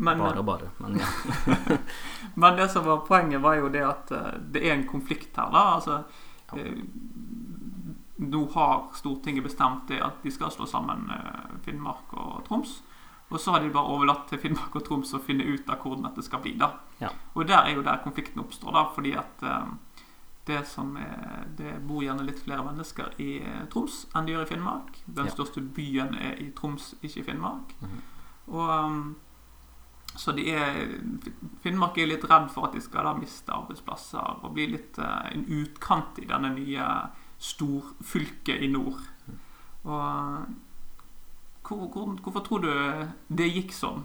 Men, 0.00 0.18
Bare 0.22 0.38
og 0.38 0.46
bare, 0.46 0.68
men 0.78 1.00
ja. 1.00 1.76
men 2.40 2.56
det 2.56 2.68
som 2.72 2.84
var 2.86 3.02
poenget, 3.08 3.40
var 3.42 3.56
jo 3.58 3.68
det 3.72 3.82
at 3.84 4.12
eh, 4.12 4.36
det 4.52 4.62
er 4.68 4.76
en 4.76 4.86
konflikt 4.88 5.32
her. 5.36 5.48
da, 5.52 5.64
altså 5.80 6.04
Ja. 6.52 6.70
Nå 8.20 8.44
har 8.52 8.90
Stortinget 8.94 9.44
bestemt 9.46 9.88
det 9.88 10.00
at 10.04 10.22
de 10.22 10.30
skal 10.34 10.50
slå 10.52 10.66
sammen 10.68 11.06
eh, 11.14 11.54
Finnmark 11.64 12.12
og 12.20 12.42
Troms. 12.48 12.82
Og 13.30 13.38
så 13.40 13.52
har 13.54 13.60
de 13.62 13.70
bare 13.70 13.86
overlatt 13.94 14.26
til 14.28 14.40
Finnmark 14.42 14.74
og 14.76 14.84
Troms 14.88 15.12
å 15.14 15.20
finne 15.22 15.44
ut 15.46 15.68
av 15.70 15.78
hvordan 15.84 16.08
dette 16.08 16.24
skal 16.26 16.42
bli. 16.44 16.56
da. 16.58 16.72
Ja. 17.00 17.12
Og 17.34 17.46
der 17.48 17.62
er 17.68 17.76
jo 17.78 17.84
der 17.86 18.00
konflikten 18.04 18.42
oppstår, 18.42 18.74
da, 18.74 18.82
fordi 18.94 19.12
at 19.16 19.42
eh, 19.46 19.70
det 20.50 20.64
som 20.66 20.96
er, 20.98 21.44
det 21.56 21.76
bor 21.86 22.02
gjerne 22.02 22.24
litt 22.26 22.40
flere 22.42 22.64
mennesker 22.66 23.12
i 23.22 23.38
eh, 23.44 23.64
Troms 23.70 24.02
enn 24.16 24.26
det 24.26 24.34
gjør 24.34 24.46
i 24.48 24.50
Finnmark. 24.50 25.00
Den 25.06 25.30
Ja. 25.30 25.34
største 25.36 25.62
byen 25.62 26.14
er 26.18 26.40
i 26.42 26.50
Troms, 26.58 26.94
ikke 27.02 27.20
i 27.22 27.26
Finnmark. 27.30 27.74
Mhm. 27.80 28.00
Og 28.50 28.70
um, 28.84 29.16
så 30.18 30.32
er, 30.42 30.98
Finnmark 31.62 31.98
er 32.02 32.08
litt 32.10 32.24
redd 32.26 32.48
for 32.50 32.66
at 32.66 32.72
de 32.74 32.80
skal 32.82 33.06
da 33.06 33.12
miste 33.14 33.52
arbeidsplasser 33.54 34.40
og 34.42 34.54
bli 34.56 34.66
litt 34.72 34.98
en 34.98 35.44
utkant 35.46 36.18
i 36.18 36.26
denne 36.26 36.50
nye 36.56 36.86
storfylket 37.40 38.62
i 38.62 38.70
nord. 38.70 39.00
Og 39.88 40.46
hvor, 41.64 41.86
hvor, 41.88 42.16
hvorfor 42.22 42.46
tror 42.46 42.64
du 42.64 42.72
det 43.36 43.52
gikk 43.54 43.74
sånn? 43.74 44.02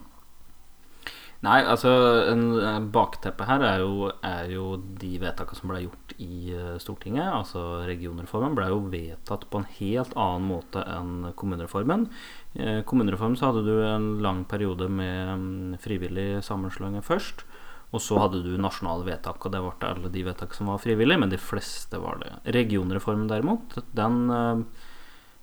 Nei, 1.45 1.59
altså 1.67 1.91
en, 2.31 2.45
Bakteppet 2.93 3.45
her 3.45 3.63
er 3.67 3.81
jo, 3.83 4.07
er 4.25 4.47
jo 4.49 4.77
de 5.01 5.11
vedtakene 5.21 5.59
som 5.59 5.69
ble 5.69 5.81
gjort 5.83 6.13
i 6.23 6.53
eh, 6.55 6.77
Stortinget. 6.81 7.27
Altså 7.27 7.83
regionreformen 7.85 8.55
ble 8.57 8.69
jo 8.71 8.79
vedtatt 8.89 9.45
på 9.51 9.61
en 9.61 9.67
helt 9.77 10.15
annen 10.17 10.47
måte 10.49 10.81
enn 10.89 11.33
kommunereformen. 11.37 12.07
Eh, 12.55 12.79
kommunereformen 12.87 13.37
så 13.37 13.51
hadde 13.51 13.65
du 13.67 13.75
en 13.83 14.07
lang 14.25 14.45
periode 14.49 14.87
med 14.89 15.35
mm, 15.43 15.77
frivillig 15.83 16.29
sammenslåing 16.47 16.97
først. 17.05 17.45
Og 17.95 18.03
så 18.03 18.17
hadde 18.19 18.41
du 18.43 18.51
nasjonale 18.59 19.05
vedtak, 19.07 19.39
og 19.39 19.53
det 19.53 19.61
ble 19.63 19.87
alle 19.89 20.11
de 20.11 20.25
vedtak 20.27 20.55
som 20.57 20.71
var 20.71 20.81
frivillige, 20.83 21.21
men 21.21 21.31
de 21.31 21.39
fleste 21.39 21.99
var 22.01 22.19
det. 22.19 22.33
Regionreformen 22.55 23.29
derimot, 23.31 23.77
den 23.95 24.19
eh, 24.35 24.91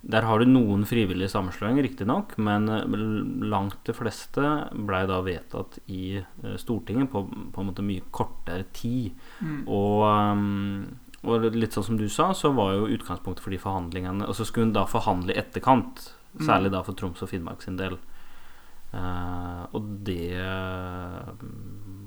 der 0.03 0.25
har 0.27 0.41
du 0.41 0.49
noen 0.49 0.81
frivillige 0.83 1.31
sammenslåinger, 1.31 1.85
riktignok, 1.85 2.35
men 2.43 2.67
eh, 2.69 2.97
langt 3.49 3.79
de 3.87 3.95
fleste 3.95 4.43
blei 4.75 5.05
da 5.09 5.21
vedtatt 5.25 5.79
i 5.87 6.17
eh, 6.19 6.57
Stortinget 6.61 7.09
på, 7.13 7.23
på 7.25 7.63
en 7.63 7.71
måte 7.71 7.85
mye 7.87 8.03
kortere 8.13 8.67
tid. 8.75 9.13
Mm. 9.39 9.61
Og, 9.71 11.23
og 11.23 11.47
litt 11.55 11.75
sånn 11.75 11.87
som 11.93 12.01
du 12.01 12.09
sa, 12.11 12.33
så 12.35 12.51
var 12.53 12.75
jo 12.75 12.91
utgangspunktet 12.97 13.45
for 13.45 13.55
de 13.55 13.61
forhandlingene 13.63 14.27
Og 14.27 14.35
så 14.35 14.45
skulle 14.45 14.67
hun 14.67 14.75
da 14.75 14.83
forhandle 14.91 15.33
i 15.33 15.39
etterkant, 15.39 16.11
Mm. 16.33 16.47
særlig 16.47 16.71
da 16.73 16.81
for 16.81 16.97
Troms 16.97 17.21
og 17.21 17.29
Finnmark 17.29 17.61
sin 17.61 17.77
del. 17.77 17.99
Uh, 18.93 19.65
og 19.73 19.85
det 20.05 20.33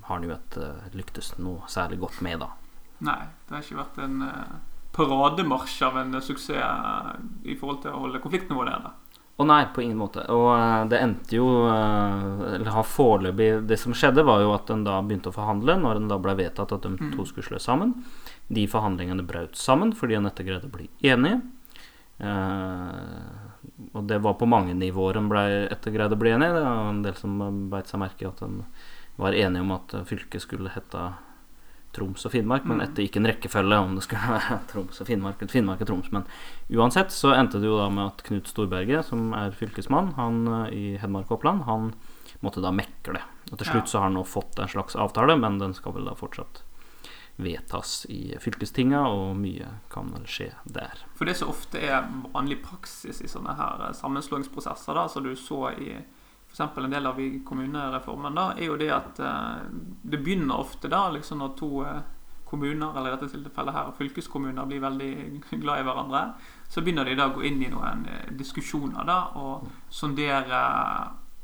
har 0.06 0.14
han 0.14 0.24
jo 0.26 0.36
ikke 0.36 0.70
lyktes 0.96 1.34
noe 1.38 1.66
særlig 1.70 2.00
godt 2.02 2.22
med, 2.24 2.40
da. 2.42 2.52
Nei, 3.06 3.22
det 3.46 3.56
har 3.56 3.64
ikke 3.64 3.82
vært 3.82 3.98
en 4.06 4.22
eh, 4.24 4.54
parademarsj 4.96 5.82
av 5.84 5.98
en 6.00 6.20
suksess 6.20 6.56
eh, 6.56 7.10
i 7.52 7.56
forhold 7.58 7.82
til 7.84 7.92
å 7.92 8.06
holde 8.06 8.22
konfliktnivået 8.22 8.72
nede. 8.72 8.94
Å 9.36 9.44
nei, 9.44 9.66
på 9.68 9.82
ingen 9.84 9.98
måte. 10.00 10.22
Og 10.32 10.48
eh, 10.54 10.84
det 10.88 11.00
endte 11.04 11.36
jo 11.36 11.46
eh, 11.68 12.54
Eller 12.56 12.72
har 12.72 12.86
foreløpig 12.88 13.66
Det 13.68 13.76
som 13.80 13.92
skjedde, 13.96 14.24
var 14.24 14.40
jo 14.40 14.54
at 14.54 14.72
en 14.72 14.86
da 14.86 14.96
begynte 15.04 15.28
å 15.28 15.36
forhandle, 15.36 15.76
når 15.82 16.00
en 16.00 16.08
da 16.12 16.20
ble 16.22 16.38
vedtatt 16.38 16.72
at 16.72 16.86
de 16.86 17.10
to 17.12 17.26
skulle 17.28 17.44
slå 17.44 17.60
sammen. 17.60 17.92
De 18.48 18.64
forhandlingene 18.70 19.26
brøt 19.26 19.58
sammen 19.60 19.92
fordi 19.96 20.16
en 20.16 20.30
etter 20.30 20.48
greide 20.48 20.70
å 20.70 20.72
bli 20.72 20.88
enige. 21.04 21.42
Eh, 22.16 23.34
og 23.92 24.06
det 24.08 24.22
var 24.24 24.38
på 24.40 24.48
mange 24.48 24.72
nivåer 24.78 25.20
en 25.20 25.28
ble 25.28 25.44
etter 25.68 25.92
greide 25.92 26.16
å 26.16 26.20
bli 26.20 26.32
enige. 26.32 26.56
Det 26.56 26.64
var 26.64 26.92
en 26.94 27.04
del 27.04 27.20
som 27.20 27.36
beit 27.72 27.92
seg 27.92 28.00
merke 28.00 28.24
i 28.24 28.30
at 28.30 28.40
en 28.46 28.62
var 29.16 29.36
enige 29.36 29.64
om 29.64 29.72
at 29.76 29.94
fylket 30.08 30.44
skulle 30.44 30.72
hete 30.74 31.06
Troms 31.96 32.26
og 32.28 32.34
Finnmark, 32.34 32.66
men 32.68 32.82
etter 32.84 33.06
gikk 33.06 33.16
en 33.20 33.28
rekkefølge 33.30 33.78
om 33.80 33.94
det 33.96 34.04
skulle 34.04 34.28
være 34.36 34.58
Troms 34.70 35.00
og 35.00 35.08
Finnmark 35.08 35.40
eller 35.40 35.54
Finnmark 35.54 35.84
og 35.84 35.90
Troms. 35.90 36.12
Men 36.12 36.26
uansett 36.76 37.14
så 37.14 37.32
endte 37.36 37.60
det 37.62 37.70
jo 37.70 37.78
da 37.80 37.88
med 37.92 38.10
at 38.10 38.22
Knut 38.26 38.50
Storberget, 38.50 39.08
som 39.08 39.32
er 39.36 39.56
fylkesmann 39.56 40.12
han 40.18 40.44
eh, 40.60 40.68
i 40.76 40.84
Hedmark 41.00 41.30
og 41.30 41.38
Oppland, 41.38 41.64
han 41.68 41.90
måtte 42.44 42.60
da 42.64 42.72
mekle. 42.74 43.22
Og 43.50 43.56
til 43.56 43.70
slutt 43.70 43.88
så 43.88 44.00
har 44.00 44.10
han 44.10 44.18
nå 44.18 44.26
fått 44.28 44.58
en 44.60 44.70
slags 44.70 44.98
avtale, 44.98 45.38
men 45.40 45.60
den 45.62 45.72
skal 45.76 45.96
vel 45.96 46.08
da 46.10 46.16
fortsatt 46.18 46.64
vedtas 47.36 48.06
i 48.08 48.36
fylkestinga, 48.40 49.02
og 49.12 49.36
mye 49.36 49.68
kan 49.92 50.08
vel 50.14 50.24
skje 50.28 50.50
der. 50.72 51.04
For 51.16 51.28
det 51.28 51.36
som 51.40 51.52
ofte 51.52 51.80
er 51.80 52.06
vanlig 52.32 52.62
praksis 52.64 53.20
i 53.24 53.30
sånne 53.30 53.56
her 53.56 53.88
eh, 53.88 53.96
sammenslåingsprosesser, 53.96 54.96
da, 54.96 55.08
som 55.12 55.24
du 55.24 55.32
så 55.38 55.70
i 55.72 55.96
f.eks. 56.56 56.78
en 56.84 56.90
del 56.90 57.06
av 57.06 57.18
kommunereformen, 57.44 58.36
da, 58.36 58.50
er 58.56 58.70
jo 58.70 58.76
det 58.80 58.90
at 58.94 59.18
eh, 59.20 59.64
det 60.02 60.20
begynner 60.24 60.62
ofte 60.62 60.88
da 60.88 61.08
liksom 61.12 61.42
når 61.42 61.56
to 61.58 61.70
eh, 61.84 62.04
kommuner, 62.46 62.94
eller 62.96 63.10
i 63.10 63.16
dette 63.16 63.28
tilfellet 63.34 63.74
her 63.74 63.92
fylkeskommuner, 63.98 64.66
blir 64.66 64.80
veldig 64.80 65.12
glad 65.62 65.82
i 65.82 65.86
hverandre, 65.86 66.22
så 66.68 66.82
begynner 66.82 67.04
de 67.04 67.18
da 67.18 67.28
å 67.28 67.34
gå 67.36 67.44
inn 67.48 67.60
i 67.66 67.70
noen 67.72 68.06
eh, 68.08 68.32
diskusjoner 68.38 69.04
da, 69.08 69.18
og 69.36 69.66
sondere 69.92 70.62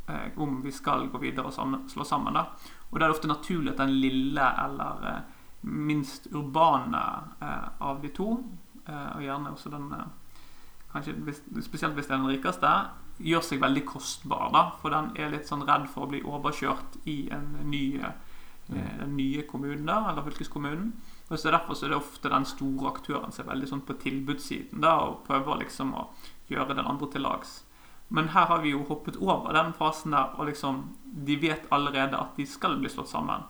eh, 0.09 0.31
om 0.41 0.61
vi 0.65 0.73
skal 0.73 1.09
gå 1.13 1.21
videre 1.23 1.51
og 1.51 1.57
sammen, 1.57 1.85
slå 1.93 2.07
sammen. 2.09 2.39
da. 2.39 2.47
Og 2.91 2.99
da 2.99 3.05
er 3.05 3.11
det 3.11 3.19
ofte 3.19 3.31
naturlig 3.31 3.75
at 3.75 3.83
den 3.83 3.97
lille 3.99 4.49
eller 4.65 5.07
eh, 5.11 5.23
minst 5.69 6.31
urbane 6.33 7.05
eh, 7.43 7.69
av 7.85 8.03
de 8.03 8.11
to, 8.15 8.35
og 8.83 9.21
gjerne 9.23 9.53
også 9.55 9.71
den 9.71 9.85
kanskje 10.91 11.13
Spesielt 11.63 11.95
hvis 11.95 12.09
det 12.09 12.17
er 12.17 12.19
den 12.19 12.33
rikeste, 12.33 12.71
gjør 13.19 13.45
seg 13.45 13.61
veldig 13.63 13.85
kostbar. 13.87 14.51
da, 14.53 14.63
For 14.81 14.91
den 14.91 15.13
er 15.17 15.31
litt 15.31 15.49
sånn 15.49 15.67
redd 15.67 15.89
for 15.93 16.07
å 16.07 16.11
bli 16.13 16.23
overkjørt 16.23 17.01
i 17.07 17.29
en 17.31 17.59
ny, 17.71 17.99
eh, 18.01 18.13
den 18.69 19.17
nye 19.17 19.43
kommunen, 19.43 19.87
da, 19.87 20.11
eller 20.11 20.23
fylkeskommunen. 20.23 20.93
Og 21.31 21.39
så 21.39 21.51
Derfor 21.51 21.75
så 21.75 21.87
er 21.87 21.89
det 21.91 21.99
ofte 21.99 22.29
den 22.29 22.45
store 22.45 22.93
aktøren 22.93 23.33
som 23.33 23.47
er 23.47 23.55
veldig 23.55 23.69
sånn 23.69 23.87
på 23.87 23.99
tilbudssiden 23.99 24.81
da, 24.81 24.99
og 25.01 25.25
prøver 25.27 25.63
liksom 25.65 25.95
å 25.95 26.09
gjøre 26.49 26.77
den 26.77 26.87
andre 26.87 27.11
til 27.11 27.23
lags. 27.23 27.63
Men 28.09 28.29
her 28.29 28.47
har 28.47 28.61
vi 28.61 28.71
jo 28.71 28.85
hoppet 28.85 29.17
over 29.17 29.53
den 29.53 29.73
fasen 29.73 30.13
der, 30.13 30.35
og 30.37 30.47
liksom 30.47 30.97
de 31.05 31.37
vet 31.37 31.65
allerede 31.73 32.19
at 32.19 32.37
de 32.37 32.45
skal 32.47 32.77
bli 32.77 32.89
slått 32.89 33.09
sammen. 33.09 33.45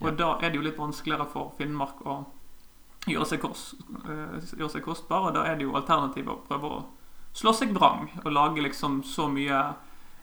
Og 0.00 0.16
da 0.16 0.38
er 0.40 0.50
det 0.50 0.56
jo 0.56 0.64
litt 0.64 0.78
vanskeligere 0.78 1.28
for 1.28 1.52
Finnmark 1.58 2.00
å 2.06 2.24
gjøre 3.06 3.26
seg, 3.26 3.40
kost, 3.40 3.74
eh, 4.04 4.40
gjøre 4.56 4.70
seg 4.70 4.84
kostbar, 4.84 5.28
og 5.28 5.34
da 5.34 5.44
er 5.44 5.56
det 5.56 5.66
jo 5.68 5.76
alternativet 5.76 6.32
å 6.32 6.44
prøve 6.48 6.70
å 6.70 6.84
slå 7.36 7.52
seg 7.56 7.74
vrang 7.76 8.06
og 8.24 8.30
lage 8.32 8.62
liksom 8.64 9.02
så 9.04 9.26
mye 9.28 9.58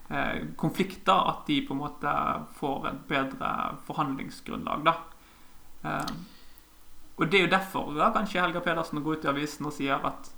eh, 0.10 0.44
konflikter 0.60 1.28
at 1.30 1.44
de 1.48 1.60
på 1.68 1.76
en 1.76 1.82
måte 1.84 2.14
får 2.58 2.88
et 2.90 3.02
bedre 3.10 3.52
forhandlingsgrunnlag, 3.88 4.86
da. 4.88 4.96
Eh, 5.84 6.14
og 7.18 7.28
det 7.30 7.38
er 7.40 7.46
jo 7.46 7.52
derfor 7.54 7.92
da, 7.94 8.08
kanskje 8.16 8.42
Helga 8.42 8.64
Pedersen 8.66 9.04
går 9.06 9.20
ut 9.20 9.26
i 9.28 9.30
avisen 9.30 9.68
og 9.70 9.76
sier 9.76 10.02
at 10.10 10.32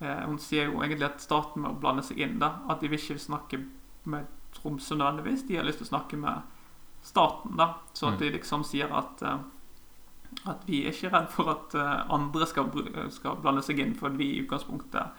eh, 0.00 0.24
Hun 0.26 0.38
sier 0.42 0.66
jo 0.66 0.80
egentlig 0.82 1.06
at 1.06 1.22
staten 1.22 1.62
må 1.62 1.74
blande 1.78 2.02
seg 2.02 2.18
inn, 2.24 2.38
da. 2.42 2.56
At 2.68 2.80
de 2.82 2.90
vil 2.90 2.98
ikke 2.98 3.18
snakke 3.22 3.60
med 4.10 4.26
Tromsø 4.56 4.96
nødvendigvis. 4.98 5.44
De 5.46 5.60
har 5.60 5.64
lyst 5.68 5.78
til 5.78 5.86
å 5.86 5.92
snakke 5.94 6.18
med 6.18 6.42
staten, 7.06 7.54
da. 7.56 7.76
Så 7.94 8.08
at 8.10 8.18
Mm. 8.18 8.18
de 8.24 8.30
liksom 8.34 8.64
sier 8.66 8.90
at 8.92 9.22
eh, 9.22 9.38
at 10.46 10.62
vi 10.66 10.84
er 10.86 10.92
ikke 10.92 11.10
redd 11.10 11.28
for 11.30 11.48
at 11.50 11.74
eh, 11.74 12.12
andre 12.14 12.46
skal, 12.46 12.70
skal 13.10 13.36
blande 13.42 13.62
seg 13.62 13.78
inn, 13.82 13.94
for 13.98 14.10
vi 14.10 14.28
i 14.34 14.42
utgangspunktet 14.44 15.10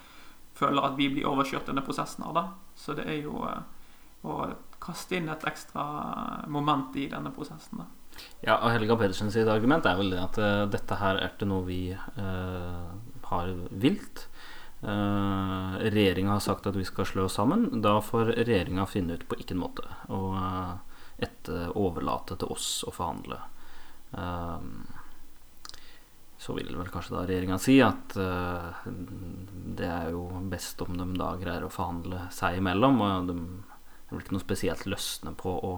føler 0.62 0.86
at 0.88 0.98
vi 1.00 1.10
blir 1.14 1.30
overkjørt 1.30 1.68
i 1.68 1.74
denne 1.74 1.86
prosessen 1.86 2.26
her, 2.28 2.36
da. 2.38 2.46
Så 2.78 2.96
det 2.98 3.08
er 3.10 3.20
jo 3.26 3.42
eh, 3.50 3.64
å 4.28 4.38
kaste 4.82 5.18
inn 5.18 5.30
et 5.32 5.48
ekstra 5.50 5.84
moment 6.52 6.96
i 6.98 7.08
denne 7.12 7.34
prosessen, 7.36 7.84
da. 7.84 7.90
Ja, 8.44 8.58
og 8.58 8.74
Helga 8.74 8.98
Pedersen 9.00 9.32
sitt 9.34 9.50
argument 9.50 9.86
er 9.88 9.98
vel 9.98 10.12
det 10.14 10.20
at 10.20 10.38
uh, 10.42 10.66
dette 10.70 10.98
her 11.00 11.18
er 11.18 11.32
ikke 11.32 11.48
noe 11.48 11.64
vi 11.66 11.94
uh, 11.96 12.90
har 13.30 13.54
vilt. 13.72 14.26
Uh, 14.82 15.78
regjeringa 15.80 16.36
har 16.36 16.44
sagt 16.44 16.68
at 16.68 16.76
vi 16.76 16.86
skal 16.86 17.08
slå 17.08 17.28
oss 17.30 17.38
sammen. 17.40 17.70
Da 17.86 17.96
får 18.04 18.34
regjeringa 18.42 18.88
finne 18.90 19.16
ut 19.16 19.26
på 19.30 19.40
hvilken 19.40 19.62
måte. 19.62 19.88
Og 20.12 20.36
uh, 20.36 20.76
etter 21.22 21.72
overlate 21.78 22.38
til 22.42 22.52
oss 22.52 22.82
å 22.88 22.94
forhandle. 22.94 23.40
Um, 24.12 24.84
så 26.42 26.56
vil 26.58 26.74
vel 26.74 26.90
kanskje 26.90 27.14
da 27.14 27.28
regjeringa 27.30 27.60
si 27.62 27.76
at 27.86 28.16
uh, 28.18 28.82
det 29.78 29.86
er 29.86 30.10
jo 30.16 30.24
best 30.50 30.82
om 30.82 30.98
de 30.98 31.06
da 31.20 31.36
greier 31.38 31.68
å 31.68 31.70
forhandle 31.70 32.24
seg 32.34 32.58
imellom. 32.58 32.98
Og 33.06 33.30
de 33.30 33.36
er 33.38 34.16
vel 34.16 34.24
ikke 34.24 34.34
noe 34.34 34.46
spesielt 34.48 34.88
løsne 34.90 35.36
på 35.38 35.54
å 35.54 35.76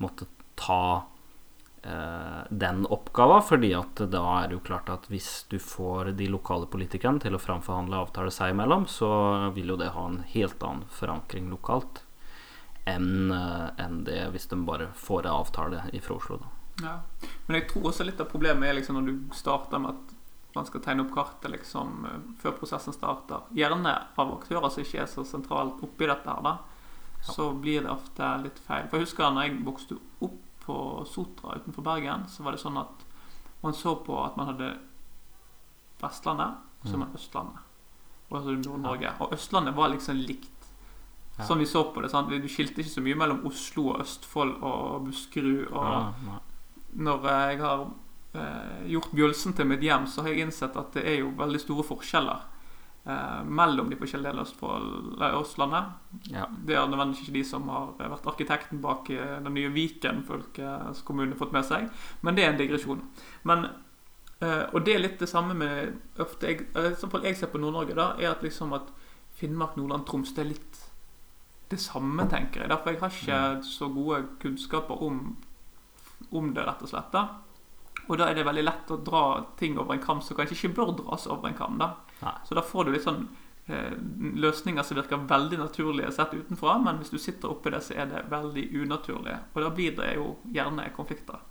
måtte 0.00 0.30
ta 0.56 1.04
uh, 1.04 2.40
den 2.48 2.86
oppgava, 2.88 3.42
fordi 3.44 3.74
at 3.76 4.00
da 4.08 4.24
er 4.38 4.48
det 4.48 4.56
jo 4.56 4.64
klart 4.70 4.88
at 4.94 5.12
hvis 5.12 5.44
du 5.52 5.58
får 5.60 6.14
de 6.16 6.32
lokale 6.32 6.70
politikerne 6.72 7.20
til 7.20 7.36
å 7.36 7.44
framforhandle 7.44 8.00
avtale 8.00 8.32
seg 8.32 8.56
imellom, 8.56 8.88
så 8.88 9.12
vil 9.52 9.74
jo 9.74 9.80
det 9.82 9.92
ha 9.92 10.08
en 10.08 10.22
helt 10.32 10.64
annen 10.64 10.88
forankring 10.88 11.52
lokalt 11.52 12.06
enn 12.88 13.28
uh, 13.28 13.68
enn 13.76 14.06
det 14.08 14.22
hvis 14.32 14.48
de 14.48 14.64
bare 14.64 14.88
får 14.96 15.28
en 15.28 15.42
avtale 15.42 15.90
ifra 15.92 16.16
Oslo. 16.16 16.40
da. 16.40 16.57
Ja. 16.82 17.00
Men 17.46 17.60
jeg 17.60 17.68
tror 17.70 17.88
også 17.90 18.04
litt 18.06 18.20
av 18.20 18.28
problemet 18.30 18.68
er 18.68 18.74
liksom 18.78 18.98
når 18.98 19.06
du 19.10 19.34
starter 19.34 19.80
med 19.82 19.90
at 19.96 20.14
man 20.54 20.66
skal 20.66 20.80
tegne 20.82 21.04
opp 21.04 21.12
kartet 21.14 21.50
liksom 21.52 22.04
eh, 22.08 22.18
før 22.42 22.56
prosessen 22.58 22.92
starter. 22.96 23.44
Gjerne 23.54 23.92
av 24.18 24.32
aktører 24.38 24.70
som 24.70 24.82
ikke 24.82 25.02
er 25.02 25.10
så 25.10 25.24
sentralt 25.28 25.82
oppi 25.84 26.06
dette 26.08 26.28
her, 26.28 26.42
da. 26.42 26.56
Så 27.22 27.50
blir 27.58 27.82
det 27.82 27.90
ofte 27.90 28.28
litt 28.44 28.58
feil. 28.66 28.86
For 28.88 28.98
jeg 28.98 29.06
husker 29.08 29.26
da 29.34 29.44
jeg 29.46 29.58
vokste 29.66 29.98
opp 30.24 30.38
på 30.64 30.78
Sotra 31.08 31.56
utenfor 31.58 31.82
Bergen, 31.82 32.26
så 32.28 32.42
var 32.44 32.54
det 32.54 32.60
sånn 32.62 32.78
at 32.80 33.04
man 33.62 33.74
så 33.74 33.96
på 34.04 34.18
at 34.22 34.36
man 34.38 34.52
hadde 34.52 34.76
Vestlandet 36.00 36.54
og 36.82 36.86
så 36.88 36.96
Mm. 36.96 37.14
Østlandet. 37.14 37.58
Og 38.30 38.42
så 38.44 38.54
Nord-Norge. 38.54 39.12
Og 39.20 39.32
Østlandet 39.32 39.74
var 39.74 39.88
liksom 39.88 40.16
likt. 40.16 40.52
Sånn 41.46 41.58
vi 41.58 41.66
så 41.66 41.84
på 41.92 42.02
det. 42.02 42.10
Sant? 42.10 42.28
Du 42.28 42.48
skilte 42.48 42.82
ikke 42.82 42.90
så 42.90 43.00
mye 43.02 43.14
mellom 43.16 43.44
Oslo 43.46 43.90
og 43.92 44.00
Østfold 44.00 44.62
og 44.62 45.04
Buskerud. 45.06 45.72
og 45.72 46.14
Ja. 46.26 46.38
Når 46.98 47.26
jeg 47.30 47.58
har 47.62 47.82
eh, 48.34 48.84
gjort 48.92 49.14
Bjølsen 49.14 49.56
til 49.56 49.68
mitt 49.70 49.82
hjem, 49.84 50.06
så 50.10 50.24
har 50.24 50.34
jeg 50.34 50.46
innsett 50.48 50.78
at 50.78 50.94
det 50.96 51.04
er 51.06 51.20
jo 51.22 51.32
veldig 51.38 51.60
store 51.62 51.86
forskjeller 51.86 52.46
eh, 53.08 53.42
mellom 53.46 53.90
de 53.90 53.98
forskjellige 54.00 54.34
delene 54.34 55.26
av 55.28 55.40
Østlandet. 55.40 55.92
Ja. 56.34 56.46
Det 56.50 56.76
er 56.76 56.88
nødvendigvis 56.90 57.26
ikke 57.26 57.36
de 57.38 57.44
som 57.46 57.68
har 57.72 57.92
vært 57.98 58.30
arkitekten 58.32 58.82
bak 58.84 59.10
eh, 59.14 59.36
den 59.44 59.54
nye 59.56 59.72
Viken 59.74 60.24
fylkeskommune 60.28 61.38
fått 61.38 61.54
med 61.54 61.68
seg, 61.68 61.88
men 62.26 62.38
det 62.38 62.46
er 62.46 62.52
en 62.54 62.60
digresjon. 62.60 63.04
Men, 63.48 63.70
eh, 64.42 64.64
og 64.72 64.82
det 64.86 64.96
er 64.96 65.04
litt 65.04 65.22
det 65.22 65.30
samme 65.30 65.56
med 65.58 66.22
ofte 66.22 66.50
jeg, 66.52 66.68
eh, 66.74 66.92
jeg 66.98 67.38
ser 67.38 67.52
på 67.52 67.62
Nord-Norge, 67.62 67.96
da, 67.98 68.12
er 68.18 68.34
at 68.34 68.44
liksom 68.46 68.74
at 68.76 68.90
Finnmark, 69.38 69.76
Nordland, 69.78 70.02
Troms, 70.06 70.34
det 70.34 70.42
er 70.42 70.54
litt 70.56 70.84
det 71.70 71.78
samme, 71.80 72.24
tenker 72.30 72.64
jeg. 72.64 72.70
Derfor 72.72 72.90
jeg 72.90 73.00
har 73.00 73.12
ikke 73.12 73.66
så 73.66 73.88
gode 73.92 74.22
kunnskaper 74.42 75.02
om, 75.04 75.36
om 76.30 76.54
det, 76.54 76.64
rett 76.66 76.82
og 76.82 76.90
slett. 76.90 77.12
da. 77.12 77.26
Og 78.08 78.16
da 78.16 78.28
er 78.28 78.38
det 78.38 78.46
veldig 78.48 78.64
lett 78.64 78.90
å 78.90 79.00
dra 79.04 79.24
ting 79.60 79.76
over 79.78 79.94
en 79.94 80.04
kam 80.04 80.22
som 80.24 80.36
kanskje 80.38 80.56
ikke 80.56 80.76
bør 80.78 80.94
dras 81.02 81.26
over 81.28 81.50
en 81.50 81.58
kam. 81.58 81.76
da. 81.80 81.92
Nei. 82.22 82.34
Så 82.48 82.56
da 82.56 82.64
får 82.64 82.88
du 82.88 82.94
litt 82.94 83.04
sånn 83.04 83.26
eh, 83.68 83.92
løsninger 84.40 84.86
som 84.86 84.98
virker 84.98 85.28
veldig 85.28 85.60
naturlige 85.60 86.14
sett 86.16 86.34
utenfra, 86.34 86.78
men 86.84 87.02
hvis 87.02 87.12
du 87.12 87.18
sitter 87.20 87.52
oppi 87.52 87.74
det, 87.74 87.82
så 87.84 87.98
er 87.98 88.10
det 88.10 88.24
veldig 88.32 88.64
unaturlig. 88.82 89.36
Og 89.54 89.62
da 89.64 89.70
blir 89.74 89.96
det 90.00 90.14
jo 90.16 90.32
gjerne 90.54 90.88
konflikter. 90.96 91.44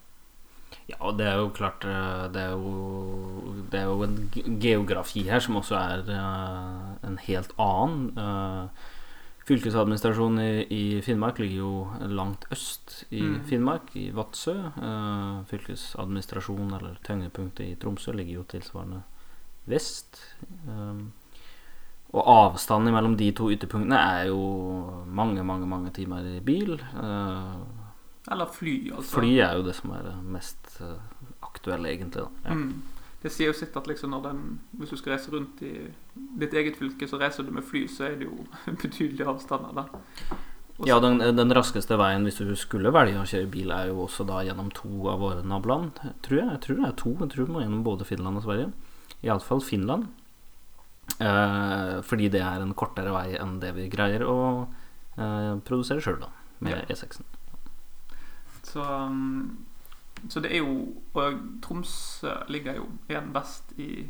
Ja, 0.87 0.97
og 1.03 1.17
det 1.19 1.27
er 1.27 1.41
jo 1.41 1.49
klart 1.55 1.83
eh, 1.87 2.25
Det 2.31 2.41
er 2.41 2.53
jo, 2.55 3.55
det 3.71 3.79
er 3.79 3.89
jo 3.89 4.03
en 4.05 4.59
geografi 4.63 5.25
her 5.27 5.43
som 5.43 5.59
også 5.59 5.75
er 5.79 6.05
uh, 6.07 6.93
en 7.07 7.17
helt 7.25 7.51
annen. 7.59 8.11
Eh, 8.15 8.85
Fylkesadministrasjonen 9.47 10.39
i, 10.43 10.65
i 10.75 11.01
Finnmark 11.01 11.37
ligger 11.39 11.61
jo 11.61 11.69
langt 12.11 12.43
øst 12.51 13.05
i 13.15 13.21
Mm. 13.21 13.37
Finnmark, 13.47 13.93
i 13.95 14.09
Vadsø. 14.11 14.55
Eh, 14.75 15.37
fylkesadministrasjonen, 15.47 16.73
eller 16.75 16.97
tyngdepunktet 17.07 17.63
i 17.69 17.75
Tromsø, 17.79 18.11
ligger 18.11 18.41
jo 18.41 18.43
tilsvarende 18.51 19.03
vest. 19.67 20.19
Eh, 20.67 20.99
og 22.13 22.23
avstanden 22.31 22.93
mellom 22.95 23.15
de 23.19 23.31
to 23.35 23.49
ytterpunktene 23.51 23.97
er 23.99 24.27
jo 24.27 25.05
mange, 25.07 25.43
mange, 25.43 25.67
mange 25.67 25.91
timer 25.95 26.27
i 26.35 26.39
bil. 26.43 26.73
Eh, 26.79 27.55
Eller 28.31 28.45
fly, 28.51 28.91
altså. 28.91 29.19
Fly 29.21 29.31
er 29.39 29.55
jo 29.55 29.63
det 29.63 29.75
som 29.75 29.91
er 29.95 30.03
det 30.03 30.15
mest 30.23 30.81
aktuelle, 31.41 31.87
egentlig. 31.95 32.23
Da. 32.23 32.49
Ja. 32.49 32.53
Mm. 32.53 32.81
Det 33.23 33.31
sier 33.33 33.49
jo 33.49 33.55
sitt 33.57 33.75
at 33.77 33.87
liksom 33.89 34.13
den, 34.23 34.43
hvis 34.77 34.91
du 34.93 34.97
skal 34.99 35.15
reise 35.15 35.31
rundt 35.33 35.61
i 35.65 35.71
ditt 36.37 36.53
eget 36.53 36.77
fylke, 36.77 37.07
så 37.09 37.17
reiser 37.21 37.43
du 37.47 37.51
med 37.55 37.65
fly, 37.65 37.87
så 37.89 38.05
er 38.11 38.19
det 38.19 38.27
jo 38.29 38.43
betydelige 38.83 39.27
avstander. 39.27 39.73
da. 39.73 39.87
Også, 40.77 40.85
Ja, 40.91 40.99
den, 41.01 41.17
den 41.35 41.53
raskeste 41.57 41.97
veien 41.97 42.27
hvis 42.27 42.37
du 42.37 42.51
skulle 42.55 42.91
velge 42.93 43.17
å 43.17 43.25
kjøre 43.25 43.49
bil, 43.49 43.71
er 43.73 43.89
jo 43.89 44.03
også 44.05 44.27
da 44.29 44.43
gjennom 44.45 44.69
to 44.77 45.07
av 45.09 45.23
våre 45.23 45.41
naboland, 45.41 45.97
tror 46.21 46.37
jeg. 46.37 46.51
Jeg 46.51 46.61
tror 46.67 46.77
det 46.81 46.85
er 46.91 46.97
to. 47.01 47.15
Jeg 47.23 47.31
tror 47.33 47.47
du 47.49 47.53
må 47.55 47.63
gjennom 47.63 47.83
både 47.87 48.05
Finland 48.05 48.37
og 48.37 48.45
Sverige. 48.45 48.69
Iallfall 49.25 49.63
Finland. 49.65 50.11
Eh, 51.17 51.95
fordi 52.05 52.27
det 52.29 52.43
er 52.45 52.61
en 52.61 52.75
kortere 52.77 53.09
vei 53.15 53.31
enn 53.39 53.57
det 53.63 53.71
vi 53.73 53.87
greier 53.89 54.21
å 54.27 54.37
eh, 55.17 55.55
produsere 55.65 56.03
sjøl, 56.03 56.19
da, 56.21 56.29
med 56.61 56.75
Ja. 56.77 56.83
E6-en. 56.93 57.25
Så, 58.67 58.83
um, 58.83 59.65
så 60.29 60.41
det 60.43 60.51
er 60.55 60.63
jo 60.63 60.93
Og 61.13 61.39
Tromsø 61.61 62.33
ligger 62.49 62.79
jo 62.79 62.87
igjen 63.09 63.31
best 63.33 63.73
i 63.77 64.07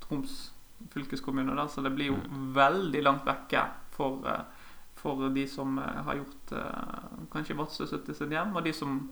Troms 0.00 0.52
fylkeskommune, 0.92 1.54
da, 1.56 1.68
så 1.68 1.80
det 1.80 1.90
blir 1.96 2.12
jo 2.12 2.16
veldig 2.54 3.02
langt 3.02 3.26
vekke 3.26 3.62
for, 3.96 4.20
eh, 4.28 4.66
for 4.94 5.28
de 5.34 5.46
som 5.48 5.78
eh, 5.78 6.02
har 6.08 6.18
gjort 6.20 6.52
eh, 6.52 7.14
kanskje 7.32 7.56
Vadsø 7.58 7.86
til 7.88 8.14
sitt 8.14 8.32
hjem, 8.32 8.56
og 8.56 8.64
de 8.66 8.74
som 8.76 9.06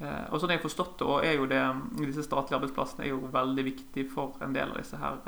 og 0.00 0.40
sånn 0.40 0.48
jeg 0.48 0.56
har 0.56 0.64
forstått 0.64 0.94
det, 0.96 1.06
og 1.12 1.24
er 1.28 1.34
jo 1.36 1.44
det, 1.44 1.58
disse 1.98 2.22
statlige 2.24 2.56
arbeidsplassene 2.56 3.02
er 3.04 3.10
jo 3.10 3.26
veldig 3.34 3.64
viktig 3.66 4.06
for 4.08 4.38
en 4.40 4.54
del 4.56 4.70
av 4.72 4.78
disse 4.78 4.96
her 4.96 5.18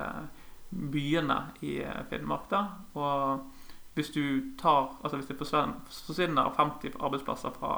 byene 0.70 1.36
i 1.60 1.74
Finnmark. 2.08 2.46
da, 2.48 2.62
og 2.96 3.50
hvis 3.92 4.08
du 4.14 4.56
tar, 4.56 4.94
altså 5.02 5.18
hvis 5.20 5.28
det 5.28 5.36
forsvinner 5.36 6.56
50 6.56 6.96
arbeidsplasser 6.96 7.52
fra 7.58 7.74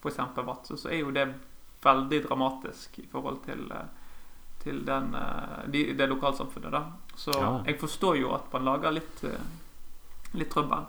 f.eks. 0.00 0.22
Vadsø, 0.40 0.78
så 0.80 0.88
er 0.88 1.02
jo 1.02 1.12
det 1.12 1.26
veldig 1.82 2.22
dramatisk 2.28 2.98
i 2.98 3.06
forhold 3.12 3.42
til, 3.44 3.66
eh, 3.72 3.88
til 4.62 4.82
den, 4.86 5.14
eh, 5.14 5.66
de, 5.72 5.84
det 5.94 6.08
lokalsamfunnet. 6.08 6.72
da. 6.72 6.82
Så 7.16 7.30
Ja. 7.32 7.62
jeg 7.66 7.78
forstår 7.80 8.16
jo 8.20 8.34
at 8.34 8.52
man 8.52 8.64
lager 8.64 8.90
litt, 8.90 9.24
eh, 9.24 9.40
litt 10.34 10.50
trøbbel. 10.50 10.86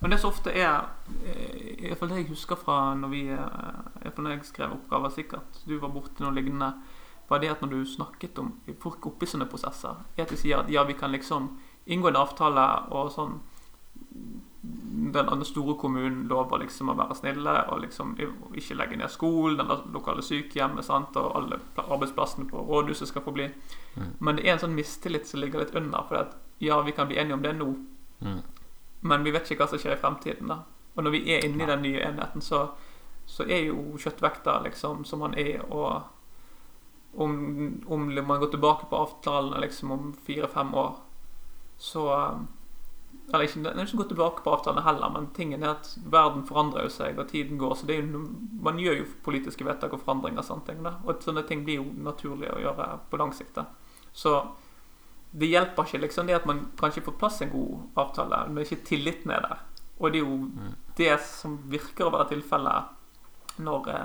Men 0.00 0.10
det 0.10 0.20
som 0.20 0.30
ofte 0.30 0.52
er 0.54 0.84
Iallfall 1.82 2.08
det 2.08 2.16
jeg 2.16 2.28
husker 2.28 2.56
fra 2.56 2.94
når 2.94 3.08
vi 3.08 3.22
når 3.26 4.30
jeg 4.30 4.44
skrev 4.44 4.72
oppgaver, 4.72 5.10
sikkert 5.10 5.66
du 5.66 5.78
var 5.78 5.88
borti 5.88 6.20
noe 6.20 6.30
lignende, 6.34 6.72
var 7.28 7.38
det 7.40 7.50
at 7.50 7.60
når 7.60 7.70
du 7.70 7.84
snakket 7.84 8.38
om 8.38 8.52
folk 8.80 9.06
oppi 9.06 9.26
sånne 9.26 9.48
prosesser, 9.50 9.96
er 10.16 10.22
at 10.22 10.28
de 10.28 10.36
sier 10.36 10.58
at 10.60 10.70
ja, 10.70 10.84
vi 10.84 10.94
kan 10.94 11.10
liksom 11.10 11.58
inngå 11.88 12.08
en 12.08 12.16
avtale 12.16 12.86
og 12.92 13.10
sånn 13.12 13.40
den 15.12 15.28
andre 15.28 15.46
store 15.46 15.74
kommunen 15.78 16.26
lover 16.28 16.58
liksom 16.62 16.88
å 16.90 16.96
være 16.98 17.14
snille 17.14 17.54
og 17.72 17.80
liksom 17.84 18.14
ikke 18.18 18.76
legge 18.78 18.96
ned 18.96 19.10
skolen 19.10 19.60
eller 19.60 19.84
lokale 19.94 20.22
sykehjemmet 20.22 20.84
sant? 20.84 21.16
og 21.16 21.36
alle 21.36 21.60
arbeidsplassene 21.76 22.48
på 22.50 22.64
rådhuset 22.68 23.08
skal 23.08 23.22
få 23.22 23.34
bli. 23.36 23.48
Mm. 23.96 24.10
Men 24.18 24.36
det 24.36 24.46
er 24.46 24.52
en 24.52 24.64
sånn 24.64 24.76
mistillit 24.76 25.26
som 25.28 25.40
ligger 25.40 25.62
litt 25.62 25.74
under. 25.76 26.04
For 26.08 26.22
at 26.22 26.36
ja, 26.58 26.80
vi 26.82 26.92
kan 26.92 27.08
bli 27.08 27.18
enige 27.18 27.38
om 27.38 27.42
det 27.42 27.54
nå, 27.58 27.74
Mm. 28.20 28.40
men 29.00 29.22
vi 29.22 29.30
vet 29.30 29.46
ikke 29.46 29.62
hva 29.62 29.68
som 29.70 29.78
skjer 29.78 29.92
i 29.94 30.00
fremtiden. 30.00 30.48
da. 30.48 30.56
Og 30.96 31.04
når 31.04 31.10
vi 31.14 31.18
er 31.30 31.44
inne 31.46 31.62
i 31.62 31.66
den 31.66 31.82
nye 31.82 32.00
enheten, 32.02 32.42
så, 32.42 32.64
så 33.26 33.44
er 33.46 33.68
jo 33.68 33.94
kjøttvekta 33.94 34.56
liksom 34.64 35.04
som 35.04 35.20
man 35.22 35.36
er, 35.38 35.62
og 35.70 36.02
om, 37.14 37.84
om 37.86 38.08
man 38.26 38.40
går 38.40 38.50
tilbake 38.50 38.88
på 38.90 38.96
avtalene 38.96 39.60
liksom 39.60 39.92
om 39.94 40.12
fire-fem 40.26 40.74
år, 40.74 40.96
så 41.78 42.08
Eller 43.28 43.44
ikke, 43.44 43.60
det 43.60 43.72
er 43.74 43.84
ikke 43.84 43.98
gå 44.00 44.06
tilbake 44.08 44.44
på 44.44 44.52
avtalene 44.54 44.82
heller, 44.86 45.10
men 45.12 45.26
tingen 45.36 45.64
er 45.64 45.74
at 45.74 45.90
verden 46.08 46.46
forandrer 46.48 46.86
jo 46.86 46.92
seg, 46.94 47.18
og 47.20 47.28
tiden 47.28 47.58
går. 47.60 47.74
Så 47.76 47.88
det 47.88 47.98
er 47.98 48.06
jo, 48.06 48.22
man 48.64 48.80
gjør 48.80 49.02
jo 49.02 49.10
politiske 49.26 49.66
vedtak 49.68 49.92
og 49.92 50.00
forandringer 50.04 50.46
sånne 50.46 50.64
ting. 50.64 50.80
da, 50.86 50.94
Og 51.04 51.20
sånne 51.24 51.44
ting 51.48 51.66
blir 51.66 51.82
jo 51.82 51.90
naturlig 52.08 52.48
å 52.54 52.62
gjøre 52.62 52.88
på 53.10 53.20
lang 53.20 53.34
sikt. 53.36 53.54
da. 53.60 53.66
Så 54.12 54.32
det 55.30 55.50
hjelper 55.50 55.84
ikke 55.84 56.00
liksom 56.06 56.26
det 56.26 56.38
at 56.38 56.46
man 56.48 56.70
kanskje 56.80 57.04
får 57.04 57.18
plass 57.20 57.42
en 57.44 57.52
god 57.52 58.00
avtale, 58.00 58.46
men 58.48 58.64
ikke 58.64 58.84
tilliten 58.88 59.30
er 59.30 59.44
der. 59.44 59.60
Og 59.98 60.12
det 60.12 60.22
er 60.22 60.24
jo 60.24 60.38
det 60.96 61.20
som 61.26 61.58
virker 61.68 62.08
å 62.08 62.14
være 62.14 62.30
tilfellet 62.32 63.60
når 63.60 63.88
eh, 63.92 64.04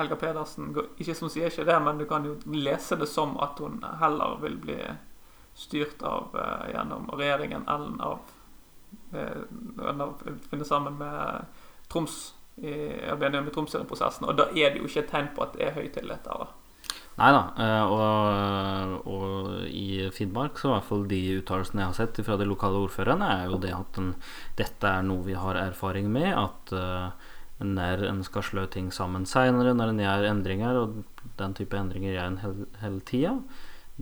Helga 0.00 0.16
Pedersen 0.16 0.72
Ikke 0.98 1.14
som 1.14 1.30
sier 1.30 1.50
ikke 1.50 1.66
det, 1.68 1.76
men 1.84 2.00
du 2.00 2.06
kan 2.10 2.26
jo 2.26 2.34
lese 2.50 2.98
det 2.98 3.08
som 3.08 3.36
at 3.40 3.60
hun 3.62 3.78
heller 4.00 4.36
vil 4.42 4.58
bli 4.60 4.78
styrt 5.54 6.02
av 6.02 6.36
eh, 6.36 6.74
gjennom 6.74 7.08
regjeringen 7.14 7.66
enn 7.68 7.96
av 8.04 8.20
eh, 9.14 9.42
å 9.80 10.10
finne 10.50 10.66
sammen 10.68 10.96
med 11.00 11.44
Troms 11.90 12.20
i, 12.60 12.72
Albania 13.10 13.42
med 13.42 13.54
Troms 13.54 13.74
i 13.74 13.78
den 13.78 13.88
prosessen. 13.90 14.28
Og 14.28 14.38
da 14.38 14.50
er 14.54 14.72
det 14.72 14.82
jo 14.82 14.88
ikke 14.88 15.04
et 15.04 15.12
tegn 15.12 15.30
på 15.36 15.44
at 15.46 15.54
det 15.56 15.68
er 15.68 15.76
høy 15.78 15.86
tillit 15.94 16.26
der, 16.26 16.44
da. 16.44 16.50
Nei 17.20 17.30
da. 17.34 17.40
eh, 17.60 17.92
Og, 17.92 19.08
og 19.10 19.66
i 19.66 20.08
Finnmark, 20.14 20.60
så 20.60 20.70
i 20.70 20.72
hvert 20.76 20.88
fall 20.88 21.02
de 21.10 21.20
uttalelsene 21.40 21.82
jeg 21.82 21.90
har 21.90 21.98
sett 21.98 22.22
fra 22.24 22.38
de 22.40 22.46
lokale 22.48 22.80
ordførerne, 22.86 23.28
er 23.42 23.50
jo 23.50 23.60
det 23.60 23.74
at 23.76 23.92
den, 23.98 24.14
dette 24.60 24.94
er 24.94 25.04
noe 25.06 25.26
vi 25.26 25.36
har 25.36 25.58
erfaring 25.60 26.08
med. 26.12 26.30
At 26.32 26.72
uh, 26.72 27.10
når 27.60 28.06
en 28.08 28.22
skal 28.24 28.46
slå 28.46 28.64
ting 28.72 28.88
sammen 28.94 29.26
seinere, 29.28 29.74
når 29.76 29.92
en 29.92 30.04
gjør 30.04 30.28
endringer, 30.30 30.80
og 30.80 31.26
den 31.40 31.56
type 31.58 31.76
endringer 31.76 32.14
gjør 32.14 32.30
en 32.30 32.40
hele, 32.44 32.70
hele 32.80 33.02
tida, 33.04 33.34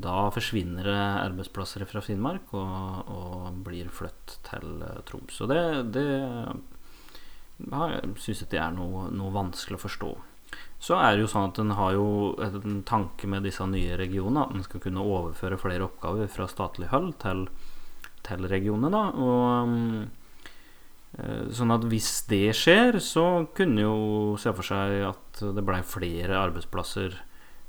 da 0.03 0.29
forsvinner 0.35 0.87
det 0.87 0.97
arbeidsplasser 0.99 1.85
fra 1.89 2.03
Finnmark 2.05 2.53
og, 2.57 3.13
og 3.13 3.61
blir 3.67 3.91
flytt 3.93 4.39
til 4.49 4.83
eh, 4.85 5.01
Troms. 5.09 5.41
Og 5.45 5.53
det, 5.53 5.61
det 5.97 6.09
syns 8.23 8.43
jeg 8.45 8.51
det 8.53 8.61
er 8.63 8.75
noe, 8.75 9.09
noe 9.15 9.35
vanskelig 9.35 9.79
å 9.79 9.85
forstå. 9.87 10.11
Så 10.81 10.95
er 10.95 11.17
det 11.17 11.25
jo 11.25 11.31
sånn 11.33 11.51
at 11.51 11.59
en 11.61 11.75
har 11.77 11.97
jo 11.97 12.09
en 12.45 12.83
tanke 12.87 13.29
med 13.31 13.45
disse 13.47 13.65
nye 13.67 13.97
regionene, 13.99 14.47
at 14.47 14.55
en 14.55 14.65
skal 14.67 14.83
kunne 14.85 15.03
overføre 15.03 15.59
flere 15.61 15.89
oppgaver 15.89 16.31
fra 16.31 16.47
statlig 16.51 16.91
hold 16.93 17.17
til, 17.23 17.49
til 18.27 18.47
regionene. 18.49 18.93
Da. 18.95 19.03
Og, 19.19 19.75
eh, 21.19 21.49
sånn 21.59 21.75
at 21.75 21.89
hvis 21.91 22.13
det 22.31 22.55
skjer, 22.57 23.01
så 23.03 23.27
kunne 23.59 23.85
jo 23.85 23.97
se 24.41 24.55
for 24.55 24.71
seg 24.71 25.03
at 25.11 25.43
det 25.57 25.67
blei 25.67 25.83
flere 25.83 26.39
arbeidsplasser 26.47 27.19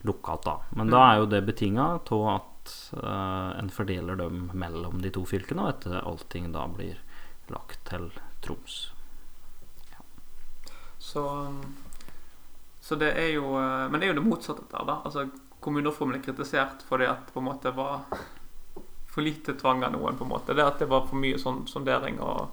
lokalt, 0.08 0.46
da. 0.46 0.60
Men 0.70 0.92
da 0.94 1.02
er 1.10 1.20
jo 1.22 1.28
det 1.32 1.42
betinga 1.48 1.90
av 2.00 2.28
at 2.36 2.76
uh, 2.96 3.52
en 3.60 3.72
fordeler 3.74 4.20
dem 4.20 4.48
mellom 4.54 5.02
de 5.04 5.12
to 5.12 5.26
fylkene, 5.28 5.66
og 5.66 5.76
etter 5.76 6.00
allting 6.00 6.52
da 6.56 6.68
blir 6.72 7.02
lagt 7.52 7.84
til 7.90 8.12
Troms. 8.46 8.88
Så, 11.00 11.24
så 12.82 12.96
det 13.00 13.14
er 13.18 13.30
jo 13.34 13.54
eh, 13.56 13.86
Men 13.90 14.02
det 14.02 14.06
er 14.06 14.12
jo 14.12 14.18
det 14.20 14.26
motsatte 14.28 14.66
der, 14.70 14.84
da. 14.86 14.98
Altså, 15.08 15.30
kommunereformen 15.64 16.18
er 16.20 16.24
kritisert 16.24 16.84
fordi 16.88 17.08
at 17.10 17.32
på 17.34 17.40
en 17.42 17.48
måte 17.48 17.72
var 17.76 18.04
for 19.10 19.26
lite 19.26 19.56
tvang 19.58 19.82
av 19.88 19.96
noen, 19.96 20.18
på 20.20 20.28
en 20.28 20.34
måte. 20.34 20.54
Det 20.54 20.64
at 20.64 20.84
det 20.84 20.90
var 20.92 21.08
for 21.08 21.18
mye 21.18 21.40
sånn 21.42 21.64
sondering 21.68 22.20
og, 22.22 22.52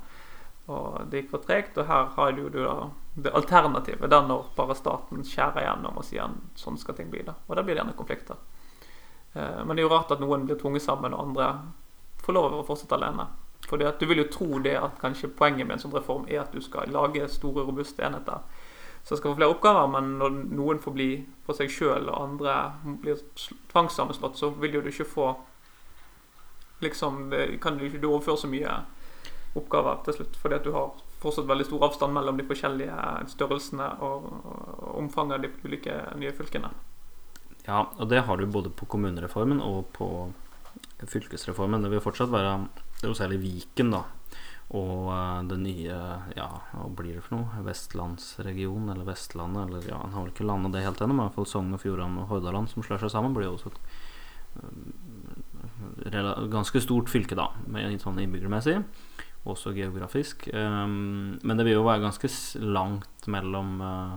og 0.72 1.10
det 1.10 1.24
gikk 1.24 1.34
for 1.34 1.44
tregt. 1.44 1.76
Og 1.76 1.90
her 1.90 2.08
har 2.14 2.32
du 2.32 2.46
jo 2.46 2.52
da 2.54 2.76
det 3.16 3.32
alternativet, 3.32 4.10
der 4.10 4.26
når 4.28 4.50
bare 4.56 4.74
staten 4.76 5.22
skjærer 5.24 5.64
gjennom 5.64 5.96
og 5.96 6.04
sier 6.04 6.28
sånn 6.54 6.76
skal 6.78 6.94
ting 6.98 7.08
bli. 7.10 7.22
da. 7.24 7.32
Og 7.48 7.56
da 7.56 7.62
blir 7.62 7.74
det 7.74 7.80
gjerne 7.82 7.96
konflikter. 7.96 8.36
Eh, 9.34 9.64
Men 9.64 9.76
det 9.76 9.82
er 9.84 9.88
jo 9.88 9.94
rart 9.94 10.10
at 10.12 10.20
noen 10.20 10.44
blir 10.46 10.56
tvunget 10.60 10.82
sammen, 10.82 11.14
og 11.14 11.22
andre 11.28 11.48
får 12.22 12.32
lov 12.36 12.52
å 12.52 12.64
fortsette 12.66 12.94
alene. 12.98 13.26
Fordi 13.66 13.84
at 13.88 13.98
Du 13.98 14.06
vil 14.06 14.18
jo 14.18 14.28
tro 14.30 14.58
det 14.58 14.76
at 14.76 14.98
kanskje 15.00 15.28
poenget 15.34 15.66
med 15.66 15.76
en 15.76 15.78
sånn 15.88 15.94
reform 15.96 16.26
er 16.28 16.40
at 16.42 16.52
du 16.52 16.60
skal 16.60 16.86
lage 16.92 17.28
store, 17.28 17.64
robuste 17.66 18.02
enheter 18.04 18.40
som 19.06 19.16
skal 19.16 19.30
få 19.32 19.36
flere 19.38 19.54
oppgaver, 19.54 19.86
men 19.88 20.18
når 20.18 20.30
noen 20.50 20.78
får 20.82 20.92
bli 20.92 21.26
for 21.46 21.54
seg 21.54 21.68
sjøl, 21.70 22.08
og 22.10 22.22
andre 22.22 22.72
blir 23.02 23.14
sl- 23.36 23.54
tvangssammenslått, 23.70 24.36
så 24.36 24.50
vil 24.50 24.72
jo 24.74 24.80
du 24.80 24.88
ikke 24.90 25.04
få 25.06 25.36
Liksom, 26.80 27.30
kan 27.62 27.78
du 27.78 27.84
ikke 27.86 28.04
overføre 28.06 28.36
så 28.36 28.48
mye 28.52 28.72
oppgaver 29.56 30.02
til 30.04 30.14
slutt, 30.18 30.34
fordi 30.36 30.54
at 30.58 30.64
du 30.66 30.72
har 30.74 30.90
fortsatt 31.22 31.48
veldig 31.48 31.66
stor 31.68 31.86
avstand 31.88 32.16
mellom 32.16 32.38
de 32.38 32.46
forskjellige 32.48 32.96
størrelsene 33.32 33.88
og, 34.04 34.28
omfanget 34.96 35.38
av 35.38 35.46
de 35.46 35.52
ulike 35.64 35.96
nye 36.20 36.34
fylkene. 36.36 36.72
Ja, 37.66 37.86
og 37.98 38.10
det 38.10 38.24
har 38.28 38.38
du 38.38 38.46
både 38.46 38.70
på 38.70 38.86
kommunereformen 38.86 39.62
og 39.64 39.88
på 39.96 40.08
fylkesreformen. 41.02 41.82
Det 41.82 41.90
vil 41.92 42.04
fortsatt 42.04 42.32
være 42.32 42.58
Det 42.96 43.10
er 43.10 43.18
særlig 43.18 43.42
Viken, 43.42 43.90
da. 43.92 44.06
Og 44.74 45.10
eh, 45.12 45.42
det 45.50 45.58
nye 45.62 45.96
Ja, 46.34 46.48
hva 46.72 46.88
blir 46.88 47.14
det 47.18 47.24
for 47.26 47.36
noe? 47.36 47.64
Vestlandsregion, 47.66 48.88
eller 48.90 49.04
Vestlandet, 49.06 49.66
eller 49.66 49.82
ja, 49.90 49.98
Han 50.02 50.14
har 50.14 50.24
vel 50.24 50.32
ikke 50.32 50.48
landa 50.48 50.68
det 50.72 50.86
helt 50.86 51.00
ennå, 51.00 51.14
men 51.14 51.24
i 51.24 51.28
hvert 51.28 51.38
fall 51.38 51.50
Sogn 51.50 51.76
og 51.76 51.82
Fjordane 51.82 52.22
og 52.22 52.28
Hordaland 52.32 52.66
som 52.72 52.86
slår 52.86 52.98
seg 53.04 53.10
sammen, 53.12 53.36
blir 53.36 53.48
jo 53.50 53.56
også 53.58 53.68
et 53.74 53.80
eh, 56.14 56.46
ganske 56.50 56.78
stort 56.82 57.08
fylke, 57.12 57.36
da, 57.38 57.46
med 57.68 58.00
sånn 58.02 58.22
innbyggermessig. 58.22 58.76
Også 59.46 59.72
geografisk. 59.76 60.48
Um, 60.54 61.38
men 61.46 61.56
det 61.56 61.66
vil 61.68 61.76
jo 61.78 61.84
være 61.86 62.02
ganske 62.02 62.30
langt 62.66 63.28
mellom 63.30 63.76
eh, 63.86 64.16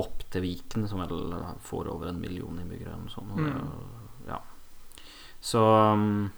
opp 0.00 0.24
til 0.32 0.42
Viken, 0.44 0.86
som 0.88 1.02
vel 1.04 1.34
får 1.64 1.90
over 1.92 2.08
en 2.10 2.20
million 2.20 2.56
innbyggere 2.62 2.94
eller 2.94 3.04
noe 3.04 3.12
sånt. 3.12 3.32
og 3.32 3.38
det- 3.44 4.32
Ja. 4.32 4.40
Så 5.40 5.60
um, 5.92 6.30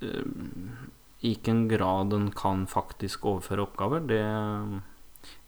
i 0.00 1.32
hvilken 1.34 1.68
grad 1.68 2.12
en 2.12 2.30
kan 2.30 2.66
faktisk 2.70 3.24
overføre 3.26 3.64
oppgaver, 3.66 4.04
det, 4.06 4.82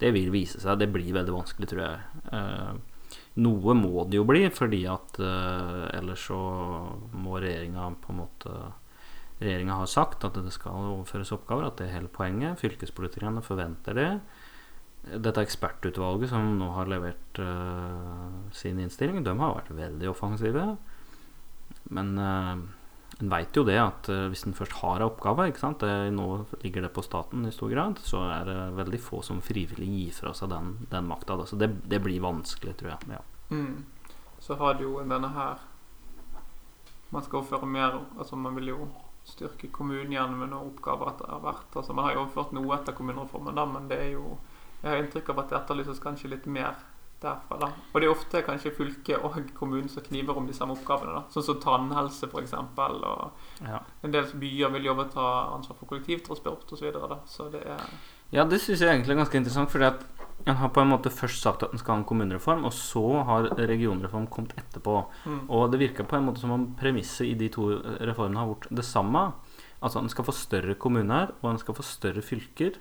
det 0.02 0.12
vil 0.16 0.30
vise 0.34 0.60
seg. 0.62 0.78
Det 0.80 0.90
blir 0.92 1.12
veldig 1.14 1.34
vanskelig, 1.36 1.68
tror 1.70 1.84
jeg. 1.84 2.00
Eh, 2.32 2.72
Noe 3.40 3.74
må 3.78 4.02
det 4.10 4.18
jo 4.18 4.24
bli, 4.26 4.42
fordi 4.50 4.80
at 4.90 5.18
uh, 5.22 5.86
ellers 5.94 6.24
så 6.28 6.36
må 7.14 7.38
regjeringa 7.40 7.86
på 8.02 8.10
en 8.12 8.18
måte 8.18 8.54
Regjeringa 9.40 9.78
har 9.80 9.88
sagt 9.88 10.24
at 10.28 10.36
det 10.36 10.52
skal 10.52 10.90
overføres 10.92 11.32
oppgaver, 11.32 11.70
at 11.70 11.78
det 11.80 11.88
er 11.88 11.96
hele 11.96 12.12
poenget. 12.12 12.60
Fylkespolitikerne 12.60 13.40
forventer 13.44 13.96
det. 13.96 14.10
Dette 15.00 15.40
ekspertutvalget 15.46 16.28
som 16.28 16.58
nå 16.58 16.68
har 16.74 16.90
levert 16.92 17.40
uh, 17.40 18.50
sin 18.52 18.82
innstilling, 18.82 19.22
de 19.24 19.32
har 19.38 19.56
vært 19.56 19.72
veldig 19.72 20.10
offensive. 20.12 20.66
Men 21.88 22.12
uh, 22.20 22.60
en 23.20 23.32
veit 23.32 23.56
jo 23.56 23.64
det 23.64 23.78
at 23.80 24.12
uh, 24.12 24.26
hvis 24.28 24.44
en 24.44 24.56
først 24.56 24.76
har 24.82 25.00
en 25.00 25.08
oppgave? 25.08 25.48
Det, 25.56 25.94
nå 26.12 26.28
ligger 26.60 26.84
det 26.84 26.92
på 26.92 27.04
staten 27.08 27.48
i 27.48 27.54
stor 27.56 27.72
grad, 27.72 28.04
så 28.04 28.26
er 28.36 28.44
det 28.48 28.60
veldig 28.76 29.00
få 29.00 29.24
som 29.24 29.40
frivillig 29.40 29.88
gir 29.88 30.14
fra 30.20 30.36
seg 30.36 30.52
den, 30.52 30.74
den 30.92 31.08
makta. 31.08 31.40
Det, 31.56 31.72
det, 31.88 32.04
blir 32.04 32.20
vanskelig, 32.20 32.76
tror 32.76 32.92
jeg. 32.92 33.16
Ja. 33.16 33.24
Mm. 33.56 33.86
Så 34.40 34.60
har 34.60 34.76
du 34.76 34.84
jo 34.84 34.98
denne 35.00 35.32
her 35.34 35.64
Man 37.10 37.24
skal 37.26 37.40
overføre 37.40 37.66
mer 37.66 37.96
Altså 38.14 38.36
man 38.38 38.54
vil 38.54 38.70
jo 38.70 38.84
styrke 39.24 39.70
kommunen 39.72 40.12
igjen 40.12 40.36
med 40.38 40.48
noen 40.50 40.70
oppgaver 40.72 41.12
etter 41.12 41.40
hvert. 41.44 41.76
Altså 41.76 41.92
Man 41.94 42.04
har 42.04 42.14
jo 42.14 42.20
overført 42.24 42.52
noe 42.52 42.74
etter 42.76 42.92
kommunereformen, 42.92 43.54
da, 43.54 43.64
men 43.66 43.88
det 43.88 43.98
er 43.98 44.12
jo 44.12 44.38
Jeg 44.82 44.90
har 44.90 45.02
inntrykk 45.02 45.28
av 45.28 45.38
at 45.42 45.48
det 45.50 45.58
etterlyses 45.58 45.98
kanskje 46.00 46.30
litt 46.30 46.46
mer 46.46 46.74
derfra. 47.20 47.58
da. 47.60 47.66
Og 47.92 48.00
det 48.00 48.06
er 48.08 48.14
ofte 48.14 48.40
kanskje 48.42 48.70
fylket 48.72 49.22
og 49.22 49.34
kommunen 49.54 49.88
som 49.92 50.02
kniver 50.02 50.36
om 50.36 50.46
de 50.46 50.54
samme 50.56 50.72
oppgavene. 50.72 51.12
da. 51.18 51.22
Sånn 51.28 51.44
som 51.44 51.60
tannhelse, 51.60 52.26
f.eks. 52.32 52.54
Og 52.54 53.30
Ja. 53.66 53.80
en 54.02 54.10
del 54.10 54.24
byer 54.24 54.70
vil 54.72 54.84
jo 54.84 54.94
overta 54.94 55.52
ansvar 55.54 55.76
for 55.76 55.86
kollektivtransport 55.86 56.64
osv. 56.72 56.76
Så, 56.78 56.84
videre, 56.86 57.08
da. 57.08 57.18
så 57.26 57.50
det 57.52 57.66
er 57.66 57.80
Ja, 58.32 58.44
det 58.44 58.60
syns 58.60 58.80
jeg 58.80 58.88
egentlig 58.88 59.10
er 59.18 59.24
ganske 59.24 59.36
interessant. 59.36 59.70
Fordi 59.70 59.84
at 59.84 60.00
en 60.44 60.56
har 60.56 60.70
på 60.72 60.80
en 60.82 60.90
måte 60.92 61.12
først 61.12 61.42
sagt 61.44 61.64
at 61.64 61.72
en 61.74 61.80
skal 61.80 61.94
ha 61.94 62.00
en 62.00 62.08
kommunereform, 62.08 62.64
og 62.68 62.72
så 62.76 63.04
har 63.28 63.50
regionreform 63.58 64.28
kommet 64.32 64.56
etterpå. 64.58 64.96
mm. 65.24 65.40
Og 65.48 65.70
det 65.72 65.80
virker 65.82 66.08
på 66.08 66.16
en 66.16 66.28
måte 66.28 66.40
som 66.40 66.54
om 66.54 66.66
premisset 66.80 67.26
i 67.28 67.34
de 67.38 67.50
to 67.52 67.68
reformene 68.00 68.40
har 68.40 68.52
vært 68.54 68.70
det 68.80 68.86
samme. 68.86 69.30
Altså 69.80 70.00
en 70.00 70.12
skal 70.12 70.26
få 70.26 70.36
større 70.36 70.76
kommuner, 70.80 71.34
og 71.40 71.52
en 71.52 71.60
skal 71.60 71.76
få 71.76 71.86
større 71.86 72.24
fylker 72.24 72.78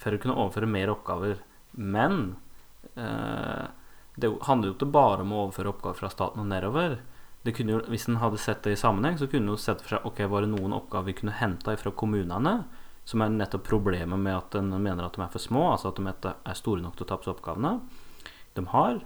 for 0.00 0.14
å 0.14 0.22
kunne 0.22 0.36
overføre 0.38 0.70
mer 0.70 0.92
oppgaver. 0.94 1.42
Men 1.78 2.36
eh, 2.94 3.66
det 4.16 4.30
handler 4.48 4.70
jo 4.70 4.76
ikke 4.76 4.92
bare 4.92 5.24
om 5.24 5.32
å 5.32 5.46
overføre 5.46 5.72
oppgaver 5.72 6.00
fra 6.02 6.12
staten 6.12 6.42
og 6.42 6.50
nedover. 6.50 7.00
Det 7.42 7.54
kunne 7.56 7.76
jo, 7.76 7.82
hvis 7.90 8.06
en 8.10 8.20
hadde 8.22 8.38
sett 8.38 8.62
det 8.66 8.76
i 8.76 8.78
sammenheng, 8.78 9.18
så 9.18 9.26
kunne 9.30 9.48
en 9.50 9.56
jo 9.56 9.60
sett 9.60 9.82
for 9.82 9.96
seg 9.96 10.06
ok, 10.06 10.24
var 10.30 10.44
det 10.44 10.52
noen 10.52 10.76
oppgaver 10.76 11.10
vi 11.10 11.18
kunne 11.18 11.38
henta 11.38 11.74
fra 11.78 11.94
kommunene, 11.94 12.60
som 13.08 13.24
er 13.24 13.32
nettopp 13.34 13.64
problemet 13.66 14.20
med 14.20 14.36
at 14.36 14.54
en 14.58 14.70
mener 14.76 15.04
at 15.04 15.16
de 15.16 15.24
er 15.24 15.32
for 15.32 15.42
små, 15.42 15.72
altså 15.72 15.90
at 15.90 15.98
de 15.98 16.34
er 16.34 16.58
store 16.58 16.84
nok 16.84 16.96
til 16.96 17.06
å 17.06 17.10
ta 17.10 17.18
på 17.18 17.26
seg 17.26 17.34
oppgavene 17.34 17.74
de 18.56 18.64
har. 18.72 19.02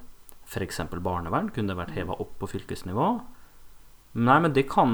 F.eks. 0.47 0.83
barnevern 1.03 1.51
kunne 1.55 1.73
det 1.73 1.79
vært 1.79 1.97
heva 1.97 2.19
opp 2.23 2.37
på 2.41 2.51
fylkesnivå. 2.51 3.09
Nei, 4.17 4.37
men 4.41 4.55
det 4.57 4.65
kan 4.71 4.93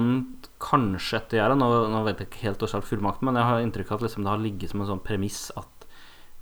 kanskje 0.62 1.20
etter 1.20 1.38
gjøre. 1.38 1.58
Nå, 1.58 1.68
nå 1.92 2.00
vet 2.06 2.22
jeg 2.22 2.30
ikke 2.30 2.46
helt 2.48 2.64
slags 2.72 2.88
fullmakt, 2.88 3.22
men 3.22 3.38
jeg 3.38 3.48
har 3.48 3.62
inntrykk 3.62 3.92
av 3.92 4.00
at 4.00 4.08
liksom 4.08 4.26
det 4.26 4.32
har 4.32 4.42
ligget 4.42 4.72
som 4.72 4.82
en 4.82 4.90
sånn 4.94 5.04
premiss 5.04 5.44
at 5.60 5.86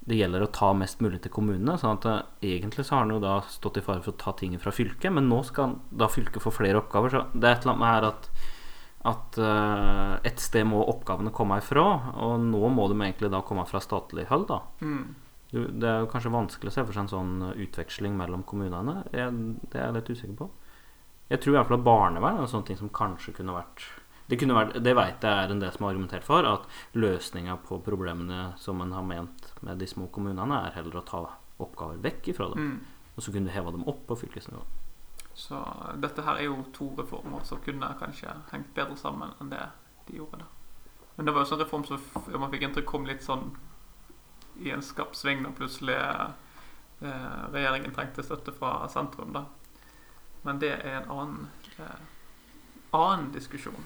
det 0.09 0.17
gjelder 0.17 0.47
å 0.47 0.53
ta 0.55 0.71
mest 0.73 1.03
mulig 1.05 1.21
til 1.23 1.33
kommunene. 1.35 1.77
sånn 1.79 1.99
at 1.99 2.07
eh, 2.09 2.55
egentlig 2.57 2.87
så 2.87 2.97
har 2.97 3.05
han 3.05 3.13
jo 3.15 3.21
da 3.23 3.35
stått 3.53 3.77
i 3.79 3.85
fare 3.85 4.01
for 4.05 4.15
å 4.15 4.21
ta 4.23 4.33
ting 4.39 4.57
fra 4.63 4.73
fylket, 4.73 5.13
men 5.13 5.29
nå 5.29 5.43
skal 5.47 5.77
da 5.93 6.09
fylket 6.11 6.41
få 6.43 6.55
flere 6.55 6.81
oppgaver. 6.81 7.13
Så 7.13 7.23
det 7.35 7.45
er 7.51 7.59
et 7.59 7.67
eller 7.67 7.75
annet 7.75 7.85
med 7.85 7.93
her 7.93 8.09
at 8.09 8.31
at 9.09 9.39
uh, 9.41 10.19
et 10.27 10.41
sted 10.43 10.67
må 10.69 10.83
oppgavene 10.93 11.33
komme 11.33 11.57
ifra, 11.63 11.85
og 12.21 12.43
nå 12.45 12.61
må 12.75 12.89
de 12.91 12.99
egentlig 12.99 13.31
da 13.33 13.41
komme 13.47 13.65
fra 13.69 13.81
statlig 13.81 14.27
hold. 14.29 14.49
da. 14.51 14.61
Mm. 14.85 15.05
Det 15.51 15.89
er 15.89 16.05
jo 16.05 16.11
kanskje 16.13 16.35
vanskelig 16.35 16.71
å 16.71 16.75
se 16.75 16.85
for 16.85 16.95
seg 16.95 17.07
en 17.07 17.15
sånn 17.15 17.33
uh, 17.49 17.55
utveksling 17.57 18.19
mellom 18.19 18.45
kommunene. 18.49 19.01
Jeg, 19.17 19.33
det 19.73 19.81
er 19.81 19.89
jeg 19.89 19.97
litt 19.97 20.13
usikker 20.13 20.37
på. 20.43 20.51
Jeg 21.31 21.41
tror 21.41 21.55
i 21.55 21.59
hvert 21.59 21.71
fall 21.71 21.79
at 21.79 21.87
barnevern 21.87 22.39
er 22.41 22.45
en 22.45 22.53
sånn 22.53 22.67
ting 22.69 22.79
som 22.79 22.93
kanskje 22.93 23.37
kunne 23.37 23.55
vært 23.55 23.87
Det, 24.31 24.37
kunne 24.39 24.55
vært, 24.55 24.77
det 24.83 24.95
vet 24.95 25.25
jeg 25.27 25.45
er 25.45 25.51
en 25.51 25.63
del 25.63 25.73
som 25.75 25.87
har 25.87 25.95
argumentert 25.95 26.27
for, 26.27 26.47
at 26.47 26.67
løsninga 26.95 27.57
på 27.67 27.81
problemene 27.87 28.53
som 28.63 28.83
en 28.83 28.93
har 28.95 29.07
ment 29.07 29.49
med 29.67 29.81
de 29.81 29.89
små 29.91 30.07
kommunene, 30.15 30.61
er 30.69 30.77
heller 30.77 31.01
å 31.01 31.07
ta 31.07 31.25
oppgaver 31.61 31.99
vekk 32.05 32.31
ifra 32.35 32.51
dem. 32.53 32.69
Mm. 32.69 33.01
Og 33.17 33.25
så 33.25 33.33
kunne 33.33 33.51
du 33.51 33.55
heva 33.57 33.73
dem 33.75 33.89
opp 33.91 34.05
på 34.07 34.21
fylkesnivå. 34.21 34.63
Så 35.35 35.61
dette 36.03 36.23
her 36.27 36.39
er 36.41 36.49
jo 36.49 36.65
to 36.77 36.91
reformer 36.99 37.45
som 37.49 37.61
kunne 37.65 37.95
kanskje 38.01 38.33
hengt 38.51 38.73
bedre 38.75 38.97
sammen 38.99 39.33
enn 39.41 39.53
det 39.53 39.63
de 40.09 40.19
gjorde. 40.19 40.43
da. 40.43 40.49
Men 41.17 41.27
det 41.27 41.35
var 41.35 41.45
jo 41.45 41.51
sånn 41.53 41.63
reform 41.63 41.85
som 41.85 42.01
man 42.41 42.51
fikk 42.53 42.67
inntrykk 42.67 42.89
kom 42.89 43.07
litt 43.09 43.25
sånn 43.25 43.51
i 44.61 44.71
en 44.75 44.83
skarp 44.85 45.15
sving 45.17 45.43
da 45.45 45.53
plutselig 45.57 45.97
eh, 45.97 47.45
regjeringen 47.53 47.95
trengte 47.97 48.25
støtte 48.25 48.53
fra 48.57 48.89
sentrum. 48.93 49.33
da. 49.33 49.45
Men 50.43 50.61
det 50.61 50.75
er 50.79 51.01
en 51.01 51.11
annen, 51.13 51.49
eh, 51.79 52.01
annen 52.97 53.31
diskusjon. 53.33 53.85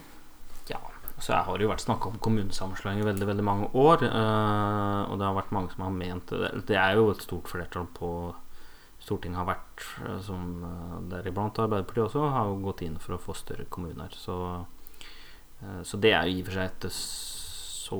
Ja, 0.67 0.79
så 1.19 1.33
jeg 1.33 1.43
har 1.47 1.61
jo 1.61 1.69
vært 1.69 1.83
snakka 1.85 2.09
om 2.09 2.19
kommunesammenslåing 2.19 2.99
i 3.03 3.07
veldig 3.07 3.27
veldig 3.27 3.45
mange 3.45 3.69
år. 3.73 4.03
eh, 4.03 5.01
og 5.11 5.19
det 5.19 5.27
har 5.27 5.35
vært 5.35 5.51
mange 5.55 5.71
som 5.71 5.83
har 5.83 5.91
ment 5.91 6.27
det. 6.27 6.65
Det 6.67 6.77
er 6.79 6.95
jo 6.95 7.11
et 7.11 7.21
stort 7.23 7.47
flertall 7.47 7.87
på 7.93 8.35
Stortinget 9.05 9.37
har 9.37 9.45
vært, 9.45 9.83
eh, 10.01 10.19
som 10.25 10.63
eh, 10.65 10.93
deriblant 11.11 11.59
Arbeiderpartiet 11.61 12.07
også, 12.07 12.23
har 12.33 12.53
gått 12.63 12.81
inn 12.81 12.97
for 13.01 13.15
å 13.15 13.21
få 13.21 13.35
større 13.37 13.67
kommuner. 13.69 14.13
Så, 14.17 14.37
eh, 15.61 15.81
så 15.85 15.99
det 16.01 16.15
er 16.17 16.25
jo 16.25 16.39
i 16.39 16.41
og 16.41 16.49
for 16.49 16.57
seg 16.57 16.71
et 16.71 16.87
så 17.85 17.99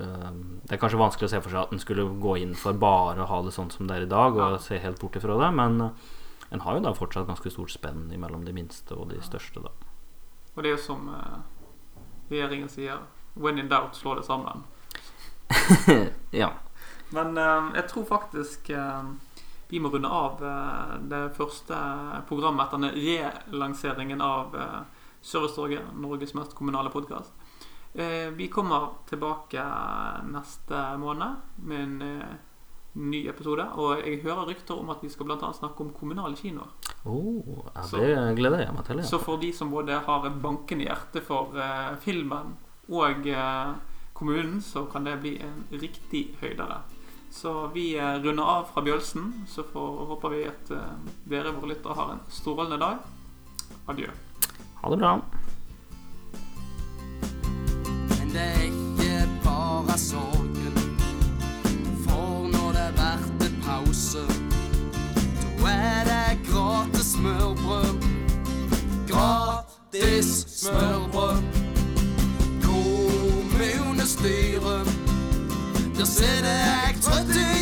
eh, 0.00 0.30
Det 0.64 0.72
er 0.72 0.80
kanskje 0.80 1.02
vanskelig 1.02 1.28
å 1.28 1.32
se 1.34 1.42
for 1.44 1.52
seg 1.52 1.60
at 1.66 1.74
en 1.76 1.82
skulle 1.82 2.06
gå 2.24 2.38
inn 2.40 2.54
for 2.56 2.72
bare 2.72 3.20
å 3.20 3.28
ha 3.28 3.42
det 3.44 3.52
sånn 3.52 3.68
som 3.74 3.90
det 3.90 3.98
er 3.98 4.06
i 4.06 4.14
dag, 4.14 4.38
og 4.40 4.62
se 4.64 4.80
helt 4.80 5.00
bort 5.02 5.20
ifra 5.20 5.36
det. 5.42 5.50
Men 5.58 5.76
en 6.50 6.64
har 6.64 6.78
jo 6.78 6.86
da 6.88 6.94
fortsatt 6.96 7.28
ganske 7.28 7.52
stort 7.52 7.74
spenn 7.74 8.08
mellom 8.08 8.48
de 8.48 8.56
minste 8.56 8.96
og 8.96 9.12
de 9.12 9.20
største, 9.22 9.60
da. 9.60 9.74
Og 10.56 10.64
det 10.64 10.72
er 10.72 10.78
jo 10.78 10.82
som 10.82 11.04
regjeringen 12.30 12.72
sier 12.72 13.04
When 13.36 13.60
in 13.60 13.68
doubt, 13.70 13.94
slå 13.94 14.16
det 14.18 14.24
sammen. 14.26 14.64
ja. 16.42 16.48
Men 17.14 17.36
jeg 17.36 17.84
tror 17.92 18.08
faktisk 18.08 18.72
vi 19.70 19.80
må 19.80 19.90
runde 19.92 20.08
av 20.10 20.40
eh, 20.42 20.94
det 21.10 21.20
første 21.36 21.76
programmet 22.28 22.66
etter 22.66 22.80
denne 22.80 23.30
relanseringen 23.52 24.22
av 24.24 24.56
eh, 24.58 24.80
Servicetorget, 25.22 25.92
Norges 26.00 26.32
mest 26.34 26.54
kommunale 26.58 26.90
podkast. 26.90 27.34
Eh, 27.94 28.30
vi 28.34 28.48
kommer 28.48 28.88
tilbake 29.10 29.62
neste 30.32 30.84
måned 30.98 31.36
med 31.68 31.82
en 31.84 32.22
ny 32.92 33.20
episode. 33.30 33.66
Og 33.78 34.00
jeg 34.00 34.22
hører 34.24 34.48
rykter 34.48 34.80
om 34.80 34.90
at 34.90 35.04
vi 35.04 35.10
skal 35.12 35.34
annet 35.36 35.60
snakke 35.60 35.84
om 35.84 35.92
kommunale 35.94 36.38
kinoer. 36.40 36.72
Oh, 37.04 37.60
ja, 37.74 37.82
Så- 37.82 38.00
det 38.00 38.36
gleder 38.40 38.64
jeg 38.64 38.74
meg 38.74 38.84
til. 38.88 39.04
Så 39.04 39.20
for 39.22 39.36
de 39.36 39.52
som 39.52 39.70
både 39.70 40.00
har 40.06 40.26
et 40.26 40.42
bankende 40.42 40.88
hjerte 40.88 41.22
for 41.22 41.52
filmen 42.00 42.56
og 42.88 43.28
kommunen, 44.14 44.60
så 44.60 44.86
kan 44.90 45.04
det 45.04 45.20
bli 45.20 45.38
en 45.38 45.66
riktig 45.70 46.34
høydere. 46.40 46.80
Så 47.30 47.66
vi 47.74 47.98
eh, 47.98 48.14
runder 48.22 48.42
av 48.42 48.64
fra 48.74 48.82
Bjølsen. 48.82 49.44
Så 49.48 49.62
får, 49.72 50.04
håper 50.06 50.28
vi 50.28 50.44
at 50.50 50.70
eh, 50.70 50.78
dere, 51.30 51.52
våre 51.54 51.68
lyttere, 51.72 51.94
har 51.94 52.10
en 52.12 52.20
strålende 52.28 52.78
dag. 52.78 52.96
Adjø. 53.86 54.06
Ha 54.82 54.90
det 54.90 54.96
bra. 54.98 55.20
Men 58.10 58.28
det 58.34 58.40
er 58.40 58.62
ikke 58.66 59.28
bare 59.44 59.98
sorgen. 59.98 60.76
For 62.04 62.48
når 62.50 62.72
det 62.76 62.88
blir 62.98 63.52
pause, 63.64 64.24
da 65.60 65.68
er 65.70 66.04
det 66.10 66.38
gratis 66.50 67.06
smørbrød. 67.14 67.94
Gratis 69.08 70.46
smørbrød. 70.60 71.42
Kommunestyret, 72.66 74.86
der 75.96 76.04
sitter 76.04 76.48
jeg 76.48 76.89
the 77.26 77.34
day 77.34 77.59